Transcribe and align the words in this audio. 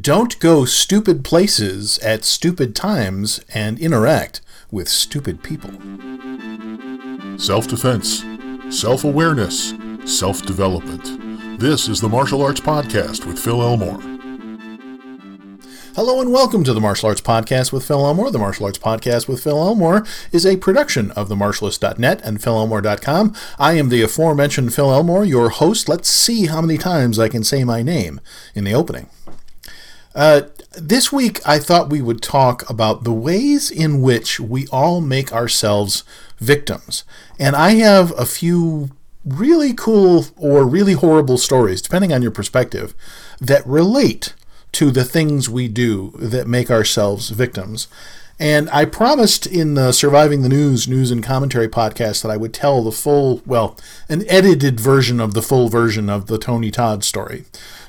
Don't 0.00 0.40
go 0.40 0.64
stupid 0.64 1.22
places 1.22 1.98
at 1.98 2.24
stupid 2.24 2.74
times 2.74 3.44
and 3.52 3.78
interact 3.78 4.40
with 4.70 4.88
stupid 4.88 5.42
people. 5.42 5.68
Self 7.38 7.68
defense, 7.68 8.24
self 8.70 9.04
awareness, 9.04 9.74
self 10.06 10.46
development. 10.46 11.60
This 11.60 11.90
is 11.90 12.00
the 12.00 12.08
Martial 12.08 12.40
Arts 12.40 12.58
Podcast 12.58 13.26
with 13.26 13.38
Phil 13.38 13.60
Elmore. 13.60 14.00
Hello 15.94 16.22
and 16.22 16.32
welcome 16.32 16.64
to 16.64 16.72
the 16.72 16.80
Martial 16.80 17.10
Arts 17.10 17.20
Podcast 17.20 17.70
with 17.70 17.84
Phil 17.84 18.06
Elmore. 18.06 18.30
The 18.30 18.38
Martial 18.38 18.64
Arts 18.64 18.78
Podcast 18.78 19.28
with 19.28 19.44
Phil 19.44 19.58
Elmore 19.58 20.06
is 20.32 20.46
a 20.46 20.56
production 20.56 21.10
of 21.10 21.28
themartialist.net 21.28 22.22
and 22.24 22.38
philelmore.com. 22.40 23.34
I 23.58 23.74
am 23.74 23.90
the 23.90 24.00
aforementioned 24.00 24.72
Phil 24.72 24.90
Elmore, 24.90 25.26
your 25.26 25.50
host. 25.50 25.90
Let's 25.90 26.08
see 26.08 26.46
how 26.46 26.62
many 26.62 26.78
times 26.78 27.18
I 27.18 27.28
can 27.28 27.44
say 27.44 27.62
my 27.62 27.82
name 27.82 28.22
in 28.54 28.64
the 28.64 28.72
opening. 28.72 29.10
Uh, 30.14 30.42
this 30.78 31.12
week, 31.12 31.40
I 31.46 31.58
thought 31.58 31.90
we 31.90 32.02
would 32.02 32.22
talk 32.22 32.68
about 32.68 33.04
the 33.04 33.12
ways 33.12 33.70
in 33.70 34.02
which 34.02 34.38
we 34.38 34.66
all 34.68 35.00
make 35.00 35.32
ourselves 35.32 36.04
victims. 36.38 37.04
And 37.38 37.56
I 37.56 37.70
have 37.72 38.12
a 38.18 38.26
few 38.26 38.90
really 39.24 39.72
cool 39.72 40.26
or 40.36 40.64
really 40.66 40.94
horrible 40.94 41.38
stories, 41.38 41.80
depending 41.80 42.12
on 42.12 42.22
your 42.22 42.30
perspective, 42.30 42.94
that 43.40 43.66
relate 43.66 44.34
to 44.72 44.90
the 44.90 45.04
things 45.04 45.48
we 45.48 45.68
do 45.68 46.12
that 46.16 46.46
make 46.46 46.70
ourselves 46.70 47.30
victims. 47.30 47.88
And 48.38 48.68
I 48.70 48.86
promised 48.86 49.46
in 49.46 49.74
the 49.74 49.92
Surviving 49.92 50.42
the 50.42 50.48
News 50.48 50.88
news 50.88 51.10
and 51.10 51.22
commentary 51.22 51.68
podcast 51.68 52.22
that 52.22 52.30
I 52.30 52.36
would 52.36 52.52
tell 52.52 52.82
the 52.82 52.90
full, 52.90 53.42
well, 53.46 53.76
an 54.08 54.24
edited 54.28 54.80
version 54.80 55.20
of 55.20 55.34
the 55.34 55.42
full 55.42 55.68
version 55.68 56.08
of 56.08 56.26
the 56.26 56.38
Tony 56.38 56.70
Todd 56.70 57.04
story 57.04 57.44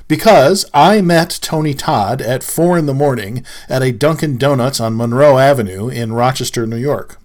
because 0.08 0.64
I 0.74 1.00
met 1.00 1.38
Tony 1.40 1.74
Todd 1.74 2.20
at 2.20 2.42
4 2.42 2.78
in 2.78 2.86
the 2.86 2.94
morning 2.94 3.44
at 3.68 3.82
a 3.82 3.92
Dunkin' 3.92 4.38
Donuts 4.38 4.80
on 4.80 4.96
Monroe 4.96 5.38
Avenue 5.38 5.88
in 5.88 6.12
Rochester, 6.12 6.66
New 6.66 6.76
York. 6.76 7.18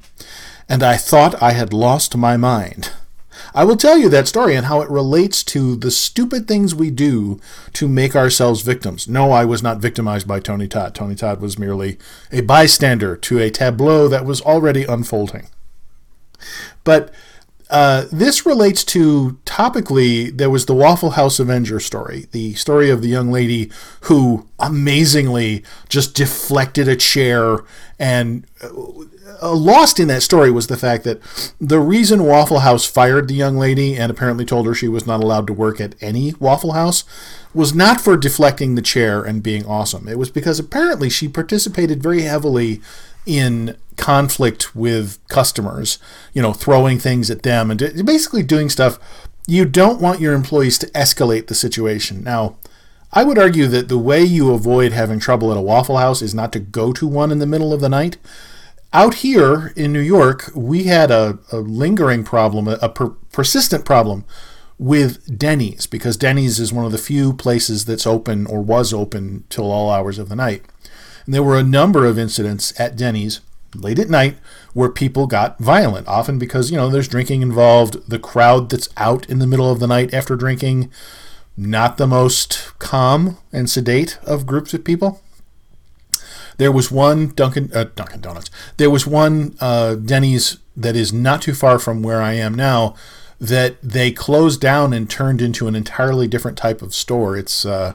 And 0.68 0.84
I 0.84 0.98
thought 0.98 1.42
I 1.42 1.52
had 1.52 1.74
lost 1.74 2.16
my 2.16 2.38
mind. 2.38 2.92
I 3.54 3.64
will 3.64 3.78
tell 3.78 3.98
you 3.98 4.10
that 4.10 4.28
story 4.28 4.56
and 4.56 4.68
how 4.68 4.82
it 4.82 4.90
relates 4.90 5.44
to 5.46 5.76
the 5.76 5.92
stupid 5.92 6.48
things 6.48 6.76
we 6.76 6.92
do 6.92 7.40
to 7.74 7.88
make 7.88 8.16
ourselves 8.16 8.62
victims. 8.62 9.08
No, 9.08 9.32
I 9.32 9.46
was 9.46 9.64
not 9.64 9.80
victimized 9.80 10.28
by 10.28 10.40
Tony 10.40 10.68
Todd. 10.68 10.94
Tony 10.94 11.16
Todd 11.16 11.42
was 11.42 11.58
merely 11.58 11.98
a 12.32 12.42
bystander 12.42 13.16
to 13.16 13.40
a 13.40 13.50
tableau 13.50 14.08
that 14.08 14.26
was 14.26 14.42
already 14.42 14.84
unfolding. 14.84 15.48
But 16.84 17.12
uh, 17.70 18.06
this 18.12 18.46
relates 18.46 18.84
to 18.84 19.38
topically, 19.46 20.36
there 20.36 20.50
was 20.50 20.66
the 20.66 20.74
Waffle 20.74 21.12
House 21.12 21.40
Avenger 21.40 21.80
story, 21.80 22.26
the 22.32 22.54
story 22.56 22.90
of 22.90 23.02
the 23.02 23.10
young 23.10 23.32
lady 23.32 23.72
who 24.02 24.48
amazingly 24.58 25.64
just 25.88 26.16
deflected 26.16 26.88
a 26.88 26.96
chair. 26.96 27.60
And 28.00 28.48
uh, 28.64 28.70
uh, 29.42 29.54
lost 29.54 30.00
in 30.00 30.08
that 30.08 30.24
story 30.24 30.50
was 30.50 30.68
the 30.68 30.78
fact 30.78 31.04
that 31.04 31.22
the 31.62 31.80
reason 31.80 32.26
Waffle 32.26 32.60
House 32.60 32.86
fired 32.86 33.28
the 33.28 33.36
young 33.36 33.58
lady 33.58 33.96
and 33.96 34.12
apparently 34.12 34.46
told 34.46 34.66
her 34.66 34.74
she 34.74 34.88
was 34.88 35.06
not 35.06 35.24
allowed 35.24 35.46
to 35.48 35.54
work 35.54 35.80
at 35.80 35.96
any 36.02 36.34
Waffle 36.40 36.74
House 36.74 37.04
was 37.54 37.74
not 37.74 38.02
for 38.02 38.18
deflecting 38.18 38.76
the 38.76 38.82
chair 38.82 39.24
and 39.24 39.42
being 39.44 39.66
awesome. 39.66 40.08
It 40.08 40.18
was 40.18 40.30
because 40.30 40.60
apparently 40.60 41.10
she 41.10 41.28
participated 41.28 42.02
very 42.02 42.22
heavily 42.22 42.82
in 43.30 43.78
conflict 43.96 44.76
with 44.76 45.20
customers, 45.28 46.00
you 46.34 46.42
know, 46.42 46.52
throwing 46.52 46.98
things 46.98 47.30
at 47.30 47.44
them 47.44 47.70
and 47.70 47.80
basically 48.04 48.42
doing 48.42 48.70
stuff. 48.70 48.98
You 49.48 49.66
don't 49.66 50.02
want 50.02 50.20
your 50.20 50.34
employees 50.34 50.80
to 50.80 50.88
escalate 50.88 51.48
the 51.48 51.56
situation. 51.56 52.24
Now, 52.24 52.58
I 53.14 53.24
would 53.24 53.38
argue 53.38 53.68
that 53.68 53.88
the 53.88 53.98
way 53.98 54.24
you 54.24 54.52
avoid 54.52 54.92
having 54.92 55.20
trouble 55.20 55.52
at 55.52 55.58
a 55.58 55.62
Waffle 55.62 55.98
House 55.98 56.22
is 56.22 56.34
not 56.34 56.52
to 56.54 56.60
go 56.60 56.92
to 56.94 57.08
one 57.08 57.32
in 57.32 57.40
the 57.40 57.46
middle 57.46 57.72
of 57.72 57.82
the 57.82 57.90
night. 57.90 58.18
Out 58.94 59.16
here 59.16 59.74
in 59.76 59.94
New 59.94 60.00
York, 60.00 60.50
we 60.56 60.86
had 60.86 61.12
a, 61.12 61.38
a 61.52 61.58
lingering 61.58 62.24
problem, 62.24 62.68
a, 62.68 62.80
a 62.82 62.90
per- 62.90 63.16
persistent 63.32 63.86
problem 63.86 64.26
with 64.80 65.38
Denny's 65.38 65.86
because 65.86 66.18
Denny's 66.18 66.60
is 66.60 66.72
one 66.72 66.86
of 66.86 66.92
the 66.92 66.98
few 66.98 67.34
places 67.34 67.86
that's 67.86 68.08
open 68.08 68.48
or 68.48 68.62
was 68.62 68.94
open 68.94 69.44
till 69.50 69.72
all 69.72 69.92
hours 69.92 70.18
of 70.18 70.30
the 70.30 70.36
night. 70.36 70.64
And 71.30 71.36
there 71.36 71.44
were 71.44 71.60
a 71.60 71.64
number 71.64 72.08
of 72.08 72.18
incidents 72.18 72.74
at 72.80 72.96
Denny's 72.96 73.42
late 73.76 74.00
at 74.00 74.10
night 74.10 74.38
where 74.74 74.90
people 74.90 75.28
got 75.28 75.60
violent, 75.60 76.08
often 76.08 76.40
because, 76.40 76.72
you 76.72 76.78
know, 76.78 76.90
there's 76.90 77.08
drinking 77.08 77.44
involved. 77.44 78.10
The 78.10 78.18
crowd 78.18 78.72
that's 78.72 78.90
out 78.98 79.30
in 79.30 79.38
the 79.38 79.46
middle 79.46 79.72
of 79.72 79.80
the 79.80 79.86
night 79.86 80.12
after 80.12 80.36
drinking, 80.36 80.92
not 81.56 81.98
the 81.98 82.08
most 82.08 82.72
calm 82.80 83.38
and 83.54 83.70
sedate 83.70 84.18
of 84.24 84.48
groups 84.48 84.74
of 84.74 84.84
people. 84.84 85.22
There 86.58 86.72
was 86.72 86.90
one 86.90 87.28
Dunkin' 87.28 87.70
uh, 87.76 87.84
Dunkin' 87.96 88.22
Donuts. 88.22 88.50
There 88.78 88.90
was 88.90 89.06
one 89.06 89.56
uh, 89.62 89.94
Denny's 89.94 90.58
that 90.76 90.96
is 90.96 91.14
not 91.14 91.44
too 91.44 91.54
far 91.54 91.78
from 91.78 92.02
where 92.02 92.24
I 92.24 92.34
am 92.34 92.56
now 92.56 92.96
that 93.40 93.80
they 93.84 94.12
closed 94.12 94.62
down 94.62 94.94
and 94.94 95.08
turned 95.08 95.44
into 95.44 95.68
an 95.68 95.76
entirely 95.76 96.28
different 96.28 96.58
type 96.58 96.82
of 96.82 96.96
store. 96.96 97.38
It's 97.38 97.68
uh, 97.68 97.94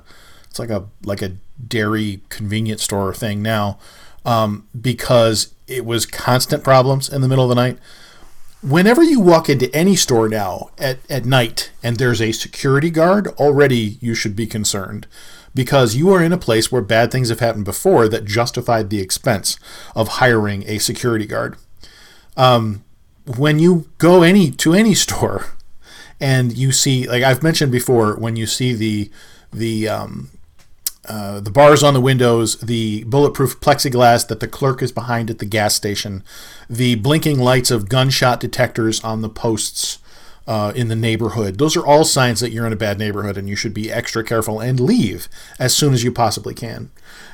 it's 0.49 0.61
like 0.61 0.71
a 0.71 0.85
like 1.03 1.21
a 1.21 1.33
dairy 1.67 2.21
convenience 2.29 2.83
store 2.83 3.15
thing 3.15 3.43
now 3.43 3.79
um, 4.25 4.67
because 4.79 5.55
it 5.67 5.85
was 5.85 6.07
constant 6.07 6.65
problems 6.65 7.09
in 7.09 7.21
the 7.21 7.29
middle 7.29 7.45
of 7.45 7.49
the 7.49 7.55
night. 7.55 7.79
Whenever 8.63 9.03
you 9.03 9.21
walk 9.21 9.51
into 9.51 9.75
any 9.75 9.95
store 9.95 10.29
now 10.29 10.71
at, 10.79 10.99
at 11.11 11.27
night 11.27 11.71
and 11.83 11.99
there's 11.99 12.23
a 12.23 12.33
security 12.33 12.91
guard, 12.91 13.29
already 13.39 13.99
you 14.01 14.15
should 14.15 14.35
be 14.35 14.47
concerned 14.47 15.07
because 15.55 15.95
you 15.95 16.11
are 16.11 16.23
in 16.23 16.33
a 16.33 16.39
place 16.39 16.73
where 16.73 16.83
bad 16.83 17.13
things 17.13 17.29
have 17.29 17.41
happened 17.41 17.65
before 17.65 18.09
that 18.09 18.25
justified 18.25 18.91
the 18.91 19.01
expense 19.01 19.59
of 19.95 20.09
hiring 20.09 20.65
a 20.67 20.79
security 20.79 21.27
guard. 21.27 21.57
Um, 22.37 22.83
when 23.37 23.59
you 23.59 23.89
go 23.99 24.23
any 24.23 24.51
to 24.51 24.75
any 24.75 24.95
store 24.95 25.47
and 26.21 26.57
you 26.57 26.73
see, 26.73 27.07
like 27.07 27.23
I've 27.23 27.43
mentioned 27.43 27.71
before, 27.71 28.17
when 28.17 28.37
you 28.37 28.47
see 28.47 28.73
the 28.73 29.11
the 29.53 29.89
um, 29.89 30.31
uh, 31.09 31.41
the 31.41 31.51
bars 31.51 31.83
on 31.83 31.95
the 31.95 32.01
windows, 32.01 32.59
the 32.61 33.05
bulletproof 33.05 33.61
plexiglass 33.61 34.27
that 34.29 34.41
the 34.41 34.49
clerk 34.49 34.83
is 34.83 34.93
behind 34.93 35.31
at 35.31 35.39
the 35.39 35.45
gas 35.47 35.75
station, 35.75 36.23
the 36.69 36.95
blinking 36.97 37.39
lights 37.39 37.71
of 37.71 37.89
gunshot 37.89 38.41
detectors 38.41 39.03
on 39.03 39.23
the 39.23 39.29
posts 39.29 39.99
uh, 40.47 40.73
in 40.75 40.89
the 40.89 40.97
neighborhood. 40.97 41.59
Those 41.59 41.77
are 41.77 41.87
all 41.87 42.05
signs 42.05 42.41
that 42.41 42.51
you're 42.51 42.67
in 42.67 42.73
a 42.73 42.77
bad 42.77 42.99
neighborhood 42.99 43.37
and 43.37 43.49
you 43.49 43.57
should 43.57 43.75
be 43.75 43.91
extra 43.91 44.23
careful 44.25 44.61
and 44.61 44.79
leave 44.81 45.29
as 45.59 45.75
soon 45.77 45.95
as 45.95 46.05
you 46.05 46.13
possibly 46.13 46.55
can. 46.55 46.91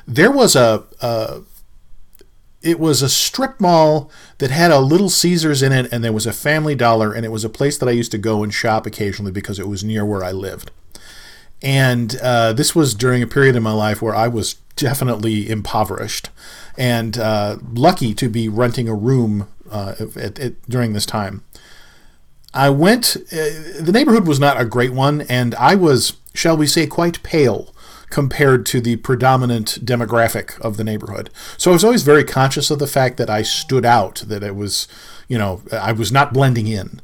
There 0.07 0.31
was 0.31 0.55
a, 0.57 0.85
it 2.63 2.79
was 2.79 3.03
a 3.03 3.09
strip 3.09 3.61
mall 3.61 4.11
that 4.39 4.51
had 4.51 4.71
a 4.71 4.81
Little 4.81 5.09
Caesars 5.09 5.63
in 5.63 5.73
it, 5.73 5.91
and 5.93 6.05
there 6.05 6.13
was 6.13 6.27
a 6.27 6.33
Family 6.33 6.75
Dollar, 6.75 7.13
and 7.13 7.25
it 7.25 7.31
was 7.31 7.45
a 7.45 7.49
place 7.49 7.79
that 7.79 7.89
I 7.89 7.93
used 7.93 8.13
to 8.13 8.19
go 8.19 8.43
and 8.43 8.53
shop 8.53 8.87
occasionally 8.87 9.33
because 9.33 9.59
it 9.59 9.69
was 9.69 9.83
near 9.83 10.05
where 10.05 10.23
I 10.23 10.33
lived. 10.33 10.71
And 11.63 12.17
uh, 12.23 12.53
this 12.53 12.75
was 12.75 12.95
during 12.95 13.23
a 13.23 13.27
period 13.27 13.57
in 13.57 13.63
my 13.63 13.73
life 13.73 14.01
where 14.01 14.15
I 14.15 14.29
was 14.29 14.55
definitely 14.77 15.51
impoverished 15.51 16.31
and 16.77 17.19
uh, 17.19 17.59
lucky 17.73 18.15
to 18.15 18.29
be 18.29 18.49
renting 18.49 18.89
a 18.89 18.95
room 18.95 19.49
uh, 19.71 19.95
at, 20.17 20.39
at, 20.39 20.63
during 20.69 20.95
this 20.95 21.05
time. 21.05 21.45
I 22.53 22.71
went, 22.71 23.17
uh, 23.17 23.81
the 23.81 23.93
neighborhood 23.93 24.27
was 24.27 24.41
not 24.41 24.61
a 24.61 24.65
great 24.65 24.93
one, 24.93 25.21
and 25.23 25.55
I 25.55 25.75
was, 25.75 26.15
shall 26.35 26.57
we 26.57 26.67
say, 26.67 26.87
quite 26.87 27.23
pale 27.23 27.73
compared 28.09 28.67
to 28.67 28.81
the 28.81 28.97
predominant 28.97 29.85
demographic 29.85 30.61
of 30.61 30.77
the 30.77 30.83
neighborhood. 30.83 31.31
So 31.57 31.71
I 31.71 31.75
was 31.75 31.85
always 31.85 32.03
very 32.03 32.25
conscious 32.25 32.71
of 32.71 32.81
the 32.81 32.89
fact 32.89 33.19
that 33.19 33.31
I 33.31 33.43
stood 33.43 33.85
out, 33.85 34.25
that 34.27 34.43
it 34.43 34.57
was, 34.57 34.89
you 35.29 35.39
know, 35.39 35.63
I 35.73 35.93
was 35.93 36.11
not 36.11 36.33
blending 36.33 36.67
in. 36.67 37.01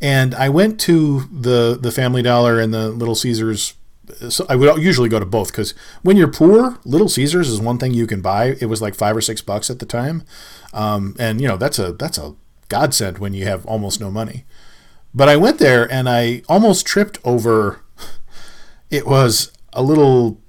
And 0.00 0.34
I 0.34 0.48
went 0.48 0.78
to 0.80 1.28
the 1.32 1.76
the 1.80 1.90
Family 1.90 2.22
Dollar 2.22 2.60
and 2.60 2.72
the 2.72 2.88
Little 2.88 3.16
Caesars. 3.16 3.74
So 4.30 4.46
I 4.48 4.56
would 4.56 4.82
usually 4.82 5.08
go 5.08 5.18
to 5.18 5.26
both 5.26 5.52
because 5.52 5.72
when 6.02 6.16
you're 6.16 6.28
poor, 6.28 6.78
Little 6.84 7.08
Caesars 7.08 7.48
is 7.48 7.60
one 7.60 7.78
thing 7.78 7.94
you 7.94 8.06
can 8.06 8.20
buy. 8.20 8.56
It 8.60 8.66
was 8.66 8.82
like 8.82 8.94
five 8.94 9.16
or 9.16 9.20
six 9.20 9.40
bucks 9.40 9.70
at 9.70 9.78
the 9.78 9.86
time, 9.86 10.24
um, 10.72 11.14
and 11.18 11.40
you 11.40 11.48
know 11.48 11.56
that's 11.56 11.78
a 11.78 11.92
that's 11.92 12.18
a 12.18 12.34
godsend 12.68 13.18
when 13.18 13.34
you 13.34 13.44
have 13.44 13.64
almost 13.66 14.00
no 14.00 14.10
money. 14.10 14.44
But 15.14 15.28
I 15.28 15.36
went 15.36 15.58
there 15.58 15.90
and 15.90 16.08
I 16.08 16.42
almost 16.48 16.86
tripped 16.86 17.18
over. 17.24 17.80
It 18.90 19.06
was 19.06 19.52
a 19.72 19.82
little, 19.82 20.40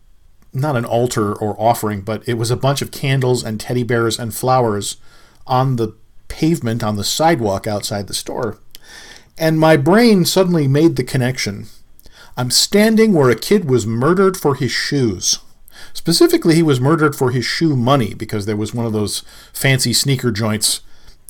not 0.54 0.76
an 0.76 0.86
altar 0.86 1.34
or 1.34 1.60
offering, 1.60 2.02
but 2.02 2.28
it 2.28 2.36
was 2.36 2.52
a 2.52 2.58
bunch 2.58 2.82
of 2.82 2.92
candles 2.92 3.44
and 3.44 3.60
teddy 3.60 3.84
bears 3.84 4.18
and 4.18 4.34
flowers 4.34 4.98
on 5.46 5.76
the 5.76 5.96
pavement 6.30 6.84
on 6.84 6.96
the 6.96 7.04
sidewalk 7.04 7.68
outside 7.68 8.08
the 8.08 8.14
store. 8.14 8.60
And 9.38 9.60
my 9.60 9.78
brain 9.78 10.26
suddenly 10.26 10.68
made 10.68 10.96
the 10.96 11.04
connection. 11.04 11.68
I'm 12.40 12.52
standing 12.52 13.12
where 13.12 13.30
a 13.30 13.36
kid 13.36 13.70
was 13.70 13.86
murdered 13.86 14.38
for 14.38 14.56
his 14.56 14.72
shoes. 14.72 15.40
Specifically, 15.92 16.56
he 16.56 16.64
was 16.64 16.80
murdered 16.80 17.14
for 17.14 17.32
his 17.32 17.44
shoe 17.44 17.76
money 17.76 18.14
because 18.14 18.46
there 18.46 18.56
was 18.56 18.74
one 18.74 18.86
of 18.86 18.94
those 18.94 19.26
fancy 19.52 19.92
sneaker 19.92 20.32
joints 20.32 20.80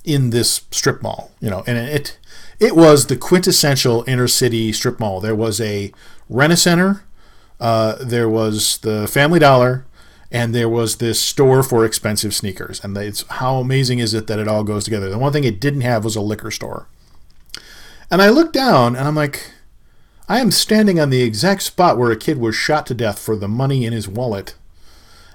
in 0.06 0.29
this 0.29 0.67
strip 0.69 1.01
mall, 1.01 1.31
you 1.39 1.50
know, 1.50 1.63
and 1.65 1.79
it 1.79 2.19
it 2.59 2.75
was 2.75 3.07
the 3.07 3.17
quintessential 3.17 4.03
inner 4.06 4.27
city 4.27 4.71
strip 4.71 5.00
mall. 5.00 5.19
There 5.19 5.33
was 5.33 5.59
a 5.59 5.91
Rent-A-Center, 6.29 7.03
uh, 7.59 7.95
there 8.00 8.29
was 8.29 8.77
the 8.77 9.07
Family 9.07 9.39
Dollar, 9.39 9.88
and 10.31 10.53
there 10.53 10.69
was 10.69 10.97
this 10.97 11.19
store 11.19 11.63
for 11.63 11.85
expensive 11.85 12.35
sneakers. 12.35 12.83
And 12.83 12.95
it's 12.95 13.23
how 13.29 13.55
amazing 13.55 13.97
is 13.97 14.13
it 14.13 14.27
that 14.27 14.38
it 14.38 14.47
all 14.47 14.63
goes 14.63 14.83
together? 14.83 15.09
The 15.09 15.17
one 15.17 15.33
thing 15.33 15.44
it 15.44 15.59
didn't 15.59 15.81
have 15.81 16.03
was 16.03 16.15
a 16.15 16.21
liquor 16.21 16.51
store. 16.51 16.88
And 18.12 18.21
I 18.21 18.29
looked 18.29 18.53
down 18.53 18.95
and 18.95 19.07
I'm 19.07 19.15
like, 19.15 19.53
I 20.29 20.39
am 20.39 20.51
standing 20.51 20.99
on 20.99 21.09
the 21.09 21.23
exact 21.23 21.63
spot 21.63 21.97
where 21.97 22.11
a 22.11 22.15
kid 22.15 22.37
was 22.37 22.55
shot 22.55 22.85
to 22.85 22.93
death 22.93 23.17
for 23.17 23.35
the 23.35 23.47
money 23.47 23.83
in 23.83 23.93
his 23.93 24.07
wallet. 24.07 24.53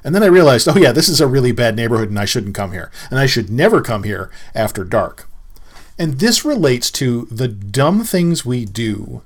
And 0.04 0.14
then 0.14 0.22
I 0.22 0.26
realized, 0.26 0.68
oh 0.68 0.78
yeah, 0.78 0.92
this 0.92 1.08
is 1.08 1.20
a 1.20 1.26
really 1.26 1.50
bad 1.50 1.74
neighborhood 1.74 2.10
and 2.10 2.18
I 2.18 2.26
shouldn't 2.26 2.54
come 2.54 2.70
here. 2.70 2.92
And 3.10 3.18
I 3.18 3.26
should 3.26 3.50
never 3.50 3.82
come 3.82 4.04
here 4.04 4.30
after 4.54 4.84
dark. 4.84 5.28
And 5.98 6.20
this 6.20 6.44
relates 6.44 6.92
to 6.92 7.26
the 7.26 7.48
dumb 7.48 8.04
things 8.04 8.46
we 8.46 8.64
do 8.64 9.22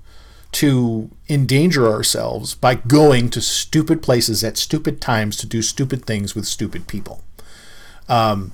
to 0.52 1.10
endanger 1.28 1.86
ourselves 1.86 2.54
by 2.54 2.74
going 2.74 3.28
to 3.30 3.40
stupid 3.42 4.02
places 4.02 4.42
at 4.42 4.56
stupid 4.56 5.00
times 5.00 5.36
to 5.36 5.46
do 5.46 5.60
stupid 5.60 6.06
things 6.06 6.34
with 6.34 6.46
stupid 6.46 6.86
people. 6.86 7.22
Um, 8.08 8.52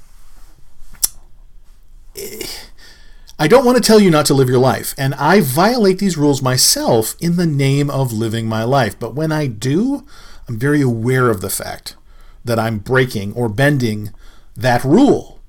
I 3.44 3.46
don't 3.46 3.66
want 3.66 3.76
to 3.76 3.86
tell 3.86 4.00
you 4.00 4.10
not 4.10 4.24
to 4.26 4.32
live 4.34 4.48
your 4.48 4.56
life, 4.56 4.94
and 4.96 5.12
I 5.16 5.42
violate 5.42 5.98
these 5.98 6.16
rules 6.16 6.40
myself 6.40 7.14
in 7.20 7.36
the 7.36 7.44
name 7.44 7.90
of 7.90 8.10
living 8.10 8.46
my 8.46 8.64
life. 8.64 8.98
But 8.98 9.14
when 9.14 9.30
I 9.30 9.48
do, 9.48 10.06
I'm 10.48 10.58
very 10.58 10.80
aware 10.80 11.28
of 11.28 11.42
the 11.42 11.50
fact 11.50 11.94
that 12.42 12.58
I'm 12.58 12.78
breaking 12.78 13.34
or 13.34 13.50
bending 13.50 14.14
that 14.56 14.82
rule. 14.82 15.42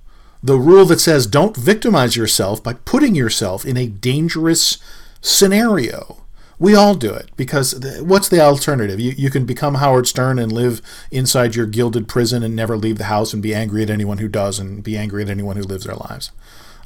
The 0.44 0.57
rule 0.57 0.83
that 0.88 1.00
says 1.00 1.25
don't 1.25 1.56
victimize 1.56 2.18
yourself 2.18 2.62
by 2.62 2.74
putting 2.74 3.15
yourself 3.15 3.65
in 3.65 3.77
a 3.77 3.88
dangerous 3.88 4.77
scenario. 5.21 6.21
We 6.59 6.75
all 6.75 6.95
do 6.95 7.13
it 7.13 7.30
because 7.38 7.80
what's 8.01 8.27
the 8.27 8.41
alternative? 8.41 9.00
You, 9.00 9.13
you 9.18 9.30
can 9.30 9.45
become 9.45 9.75
Howard 9.75 10.06
Stern 10.06 10.38
and 10.38 10.51
live 10.51 10.81
inside 11.12 11.56
your 11.56 11.65
gilded 11.65 12.09
prison 12.09 12.44
and 12.44 12.57
never 12.57 12.75
leave 12.75 12.98
the 12.98 13.06
house 13.06 13.31
and 13.31 13.41
be 13.41 13.56
angry 13.56 13.83
at 13.83 13.89
anyone 13.89 14.18
who 14.18 14.27
does 14.27 14.59
and 14.59 14.83
be 14.83 14.98
angry 14.98 15.24
at 15.24 15.30
anyone 15.30 15.56
who 15.56 15.63
lives 15.63 15.86
their 15.86 15.95
lives. 15.95 16.33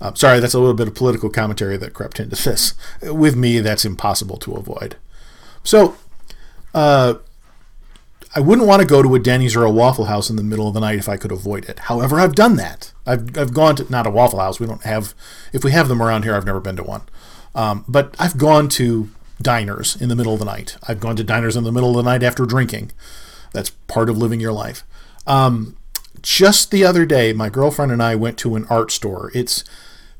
Uh, 0.01 0.13
sorry, 0.13 0.39
that's 0.39 0.53
a 0.53 0.59
little 0.59 0.73
bit 0.73 0.87
of 0.87 0.95
political 0.95 1.29
commentary 1.29 1.77
that 1.77 1.93
crept 1.93 2.19
into 2.19 2.35
this. 2.35 2.73
With 3.01 3.35
me, 3.35 3.59
that's 3.59 3.85
impossible 3.85 4.37
to 4.37 4.55
avoid. 4.55 4.95
So, 5.63 5.97
uh, 6.73 7.15
I 8.35 8.39
wouldn't 8.39 8.67
want 8.67 8.81
to 8.81 8.87
go 8.87 9.01
to 9.01 9.15
a 9.15 9.19
Denny's 9.19 9.55
or 9.55 9.63
a 9.63 9.71
Waffle 9.71 10.05
House 10.05 10.29
in 10.29 10.35
the 10.35 10.43
middle 10.43 10.67
of 10.67 10.73
the 10.75 10.79
night 10.79 10.99
if 10.99 11.09
I 11.09 11.17
could 11.17 11.31
avoid 11.31 11.65
it. 11.65 11.79
However, 11.79 12.19
I've 12.19 12.35
done 12.35 12.57
that. 12.57 12.93
I've, 13.05 13.35
I've 13.37 13.53
gone 13.53 13.75
to, 13.77 13.91
not 13.91 14.05
a 14.05 14.11
Waffle 14.11 14.39
House, 14.39 14.59
we 14.59 14.67
don't 14.67 14.83
have, 14.83 15.15
if 15.51 15.63
we 15.63 15.71
have 15.71 15.87
them 15.87 16.01
around 16.01 16.23
here, 16.23 16.35
I've 16.35 16.45
never 16.45 16.59
been 16.59 16.75
to 16.75 16.83
one. 16.83 17.01
Um, 17.55 17.85
but 17.87 18.15
I've 18.19 18.37
gone 18.37 18.69
to 18.69 19.09
diners 19.41 19.99
in 19.99 20.09
the 20.09 20.15
middle 20.15 20.33
of 20.33 20.39
the 20.39 20.45
night. 20.45 20.77
I've 20.87 20.99
gone 20.99 21.15
to 21.15 21.23
diners 21.23 21.55
in 21.55 21.63
the 21.63 21.71
middle 21.71 21.89
of 21.89 21.95
the 21.95 22.09
night 22.09 22.21
after 22.21 22.45
drinking. 22.45 22.91
That's 23.51 23.71
part 23.71 24.09
of 24.09 24.17
living 24.17 24.39
your 24.39 24.53
life. 24.53 24.83
Um, 25.25 25.75
just 26.21 26.71
the 26.71 26.85
other 26.85 27.05
day, 27.05 27.33
my 27.33 27.49
girlfriend 27.49 27.91
and 27.91 28.01
I 28.01 28.15
went 28.15 28.37
to 28.39 28.55
an 28.55 28.65
art 28.69 28.91
store. 28.91 29.31
It's 29.33 29.63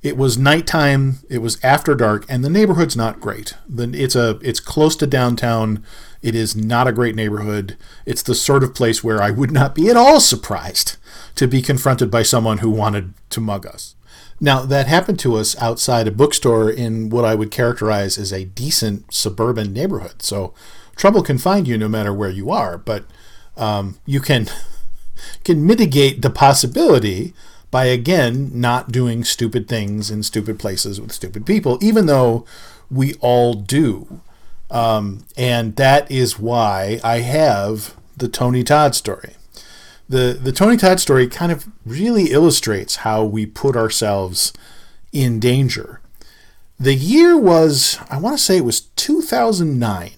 it 0.01 0.15
was 0.15 0.37
nighttime. 0.37 1.19
It 1.29 1.39
was 1.39 1.59
after 1.63 1.93
dark, 1.93 2.25
and 2.29 2.43
the 2.43 2.49
neighborhood's 2.49 2.95
not 2.95 3.19
great. 3.19 3.53
It's 3.77 4.15
a 4.15 4.39
it's 4.41 4.59
close 4.61 4.95
to 4.97 5.07
downtown. 5.07 5.83
It 6.21 6.35
is 6.35 6.55
not 6.55 6.87
a 6.87 6.93
great 6.93 7.15
neighborhood. 7.15 7.77
It's 8.05 8.23
the 8.23 8.35
sort 8.35 8.63
of 8.63 8.75
place 8.75 9.03
where 9.03 9.21
I 9.21 9.31
would 9.31 9.51
not 9.51 9.75
be 9.75 9.89
at 9.89 9.97
all 9.97 10.19
surprised 10.19 10.97
to 11.35 11.47
be 11.47 11.61
confronted 11.61 12.09
by 12.11 12.23
someone 12.23 12.59
who 12.59 12.69
wanted 12.69 13.13
to 13.29 13.41
mug 13.41 13.65
us. 13.65 13.95
Now, 14.41 14.61
that 14.65 14.87
happened 14.87 15.19
to 15.19 15.35
us 15.35 15.59
outside 15.61 16.07
a 16.07 16.11
bookstore 16.11 16.69
in 16.69 17.09
what 17.09 17.25
I 17.25 17.35
would 17.35 17.51
characterize 17.51 18.17
as 18.17 18.31
a 18.31 18.45
decent 18.45 19.13
suburban 19.13 19.73
neighborhood. 19.73 20.21
So, 20.21 20.53
trouble 20.95 21.23
can 21.23 21.37
find 21.37 21.67
you 21.67 21.77
no 21.77 21.89
matter 21.89 22.13
where 22.13 22.29
you 22.29 22.49
are, 22.49 22.77
but 22.77 23.05
um, 23.57 23.99
you 24.05 24.21
can 24.21 24.47
can 25.43 25.65
mitigate 25.65 26.21
the 26.21 26.29
possibility 26.29 27.33
by 27.71 27.85
again 27.85 28.49
not 28.53 28.91
doing 28.91 29.23
stupid 29.23 29.67
things 29.67 30.09
in 30.09 30.23
stupid 30.23 30.57
places 30.59 30.99
with 30.99 31.11
stupid 31.11 31.45
people, 31.45 31.77
even 31.81 32.05
though 32.07 32.45
we 32.89 33.13
all 33.15 33.53
do. 33.53 34.21
Um, 34.71 35.25
and 35.37 35.75
that 35.75 36.09
is 36.11 36.39
why 36.39 36.99
I 37.03 37.19
have 37.19 37.95
the 38.17 38.27
Tony 38.27 38.63
Todd 38.63 38.95
story 38.95 39.35
the 40.09 40.37
the 40.41 40.51
Tony 40.51 40.75
Todd 40.75 40.99
story 40.99 41.27
kind 41.27 41.51
of 41.51 41.67
really 41.85 42.31
illustrates 42.31 42.97
how 42.97 43.23
we 43.23 43.45
put 43.45 43.77
ourselves 43.77 44.51
in 45.13 45.39
danger. 45.39 46.01
The 46.79 46.95
year 46.95 47.37
was 47.37 47.99
I 48.09 48.17
want 48.17 48.37
to 48.37 48.43
say 48.43 48.57
it 48.57 48.65
was 48.65 48.81
2009. 48.81 50.11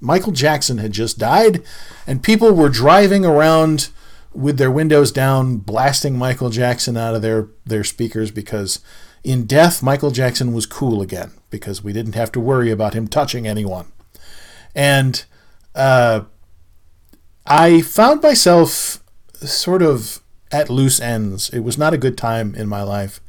Michael 0.00 0.32
Jackson 0.32 0.78
had 0.78 0.92
just 0.92 1.18
died 1.18 1.62
and 2.06 2.22
people 2.22 2.52
were 2.52 2.68
driving 2.68 3.24
around 3.24 3.88
with 4.36 4.58
their 4.58 4.70
windows 4.70 5.10
down 5.10 5.56
blasting 5.56 6.18
Michael 6.18 6.50
Jackson 6.50 6.96
out 6.96 7.14
of 7.14 7.22
their 7.22 7.48
their 7.64 7.84
speakers 7.84 8.30
because 8.30 8.80
in 9.24 9.46
death 9.46 9.82
Michael 9.82 10.10
Jackson 10.10 10.52
was 10.52 10.66
cool 10.66 11.00
again 11.00 11.32
because 11.50 11.82
we 11.82 11.92
didn't 11.92 12.14
have 12.14 12.30
to 12.32 12.40
worry 12.40 12.70
about 12.70 12.94
him 12.94 13.08
touching 13.08 13.46
anyone. 13.46 13.90
And 14.74 15.24
uh, 15.74 16.22
I 17.46 17.80
found 17.80 18.22
myself 18.22 19.02
sort 19.34 19.82
of 19.82 20.20
at 20.52 20.68
loose 20.68 21.00
ends. 21.00 21.48
It 21.50 21.60
was 21.60 21.78
not 21.78 21.94
a 21.94 21.98
good 21.98 22.18
time 22.18 22.54
in 22.54 22.68
my 22.68 22.82
life. 22.82 23.20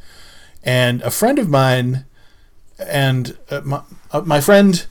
And 0.63 1.01
a 1.03 1.12
friend 1.12 1.39
of 1.39 1.50
mine, 1.50 2.06
and 2.77 3.38
uh, 3.50 3.62
my, 3.63 3.81
uh, 4.12 4.21
my 4.21 4.42
friend, 4.42 4.86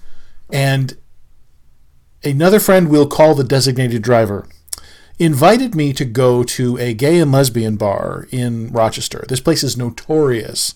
and 0.51 0.97
another 2.25 2.59
friend 2.59 2.89
we'll 2.89 3.09
call 3.09 3.35
the 3.35 3.45
designated 3.45 4.01
driver, 4.03 4.49
invited 5.19 5.75
me 5.75 5.93
to 5.95 6.05
go 6.05 6.43
to 6.43 6.77
a 6.79 6.93
gay 6.95 7.19
and 7.19 7.33
lesbian 7.33 7.77
bar 7.77 8.27
in 8.31 8.71
Rochester. 8.71 9.25
This 9.29 9.41
place 9.41 9.63
is 9.63 9.77
notorious. 9.77 10.75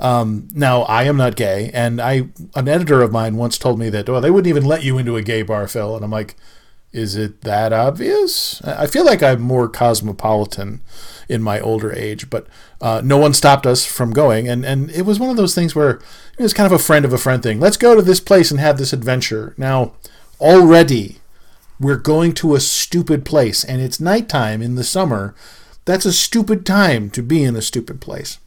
Um, 0.00 0.48
now, 0.52 0.82
I 0.82 1.04
am 1.04 1.16
not 1.16 1.36
gay, 1.36 1.70
and 1.74 2.00
I 2.00 2.28
an 2.54 2.68
editor 2.68 3.02
of 3.02 3.10
mine 3.12 3.36
once 3.36 3.58
told 3.58 3.78
me 3.78 3.90
that, 3.90 4.08
well, 4.08 4.20
they 4.20 4.30
wouldn't 4.30 4.48
even 4.48 4.64
let 4.64 4.84
you 4.84 4.98
into 4.98 5.16
a 5.16 5.22
gay 5.22 5.42
bar, 5.42 5.66
Phil. 5.66 5.96
And 5.96 6.04
I'm 6.04 6.10
like, 6.10 6.36
is 6.92 7.16
it 7.16 7.42
that 7.42 7.72
obvious? 7.72 8.62
I 8.62 8.86
feel 8.86 9.04
like 9.04 9.22
I'm 9.22 9.40
more 9.40 9.68
cosmopolitan 9.68 10.80
in 11.28 11.42
my 11.42 11.60
older 11.60 11.92
age, 11.92 12.30
but 12.30 12.46
uh, 12.80 13.02
no 13.04 13.18
one 13.18 13.34
stopped 13.34 13.66
us 13.66 13.84
from 13.84 14.12
going. 14.12 14.48
And, 14.48 14.64
and 14.64 14.90
it 14.90 15.02
was 15.02 15.18
one 15.18 15.30
of 15.30 15.36
those 15.36 15.54
things 15.54 15.74
where 15.74 16.00
it 16.38 16.42
was 16.42 16.54
kind 16.54 16.66
of 16.66 16.72
a 16.72 16.82
friend 16.82 17.04
of 17.04 17.12
a 17.12 17.18
friend 17.18 17.42
thing. 17.42 17.60
Let's 17.60 17.76
go 17.76 17.94
to 17.94 18.02
this 18.02 18.20
place 18.20 18.50
and 18.50 18.58
have 18.60 18.78
this 18.78 18.92
adventure. 18.92 19.54
Now, 19.58 19.92
already 20.40 21.17
we're 21.80 21.96
going 21.96 22.32
to 22.34 22.54
a 22.54 22.60
stupid 22.60 23.24
place, 23.24 23.64
and 23.64 23.80
it's 23.80 24.00
nighttime 24.00 24.62
in 24.62 24.74
the 24.74 24.84
summer. 24.84 25.34
That's 25.84 26.04
a 26.04 26.12
stupid 26.12 26.66
time 26.66 27.10
to 27.10 27.22
be 27.22 27.44
in 27.44 27.56
a 27.56 27.62
stupid 27.62 28.00
place. 28.00 28.38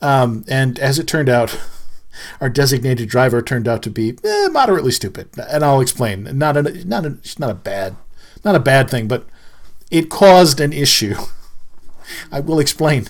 Um, 0.00 0.44
and 0.48 0.78
as 0.78 0.98
it 0.98 1.06
turned 1.06 1.28
out, 1.28 1.58
our 2.40 2.48
designated 2.48 3.08
driver 3.08 3.42
turned 3.42 3.66
out 3.66 3.82
to 3.82 3.90
be 3.90 4.16
eh, 4.24 4.48
moderately 4.48 4.92
stupid, 4.92 5.28
and 5.36 5.64
I'll 5.64 5.80
explain. 5.80 6.38
Not 6.38 6.56
a 6.56 6.84
not 6.84 7.04
a 7.06 7.18
not 7.38 7.50
a 7.50 7.54
bad 7.54 7.96
not 8.44 8.54
a 8.54 8.60
bad 8.60 8.90
thing, 8.90 9.08
but 9.08 9.26
it 9.90 10.10
caused 10.10 10.60
an 10.60 10.72
issue. 10.72 11.14
I 12.32 12.40
will 12.40 12.60
explain. 12.60 13.08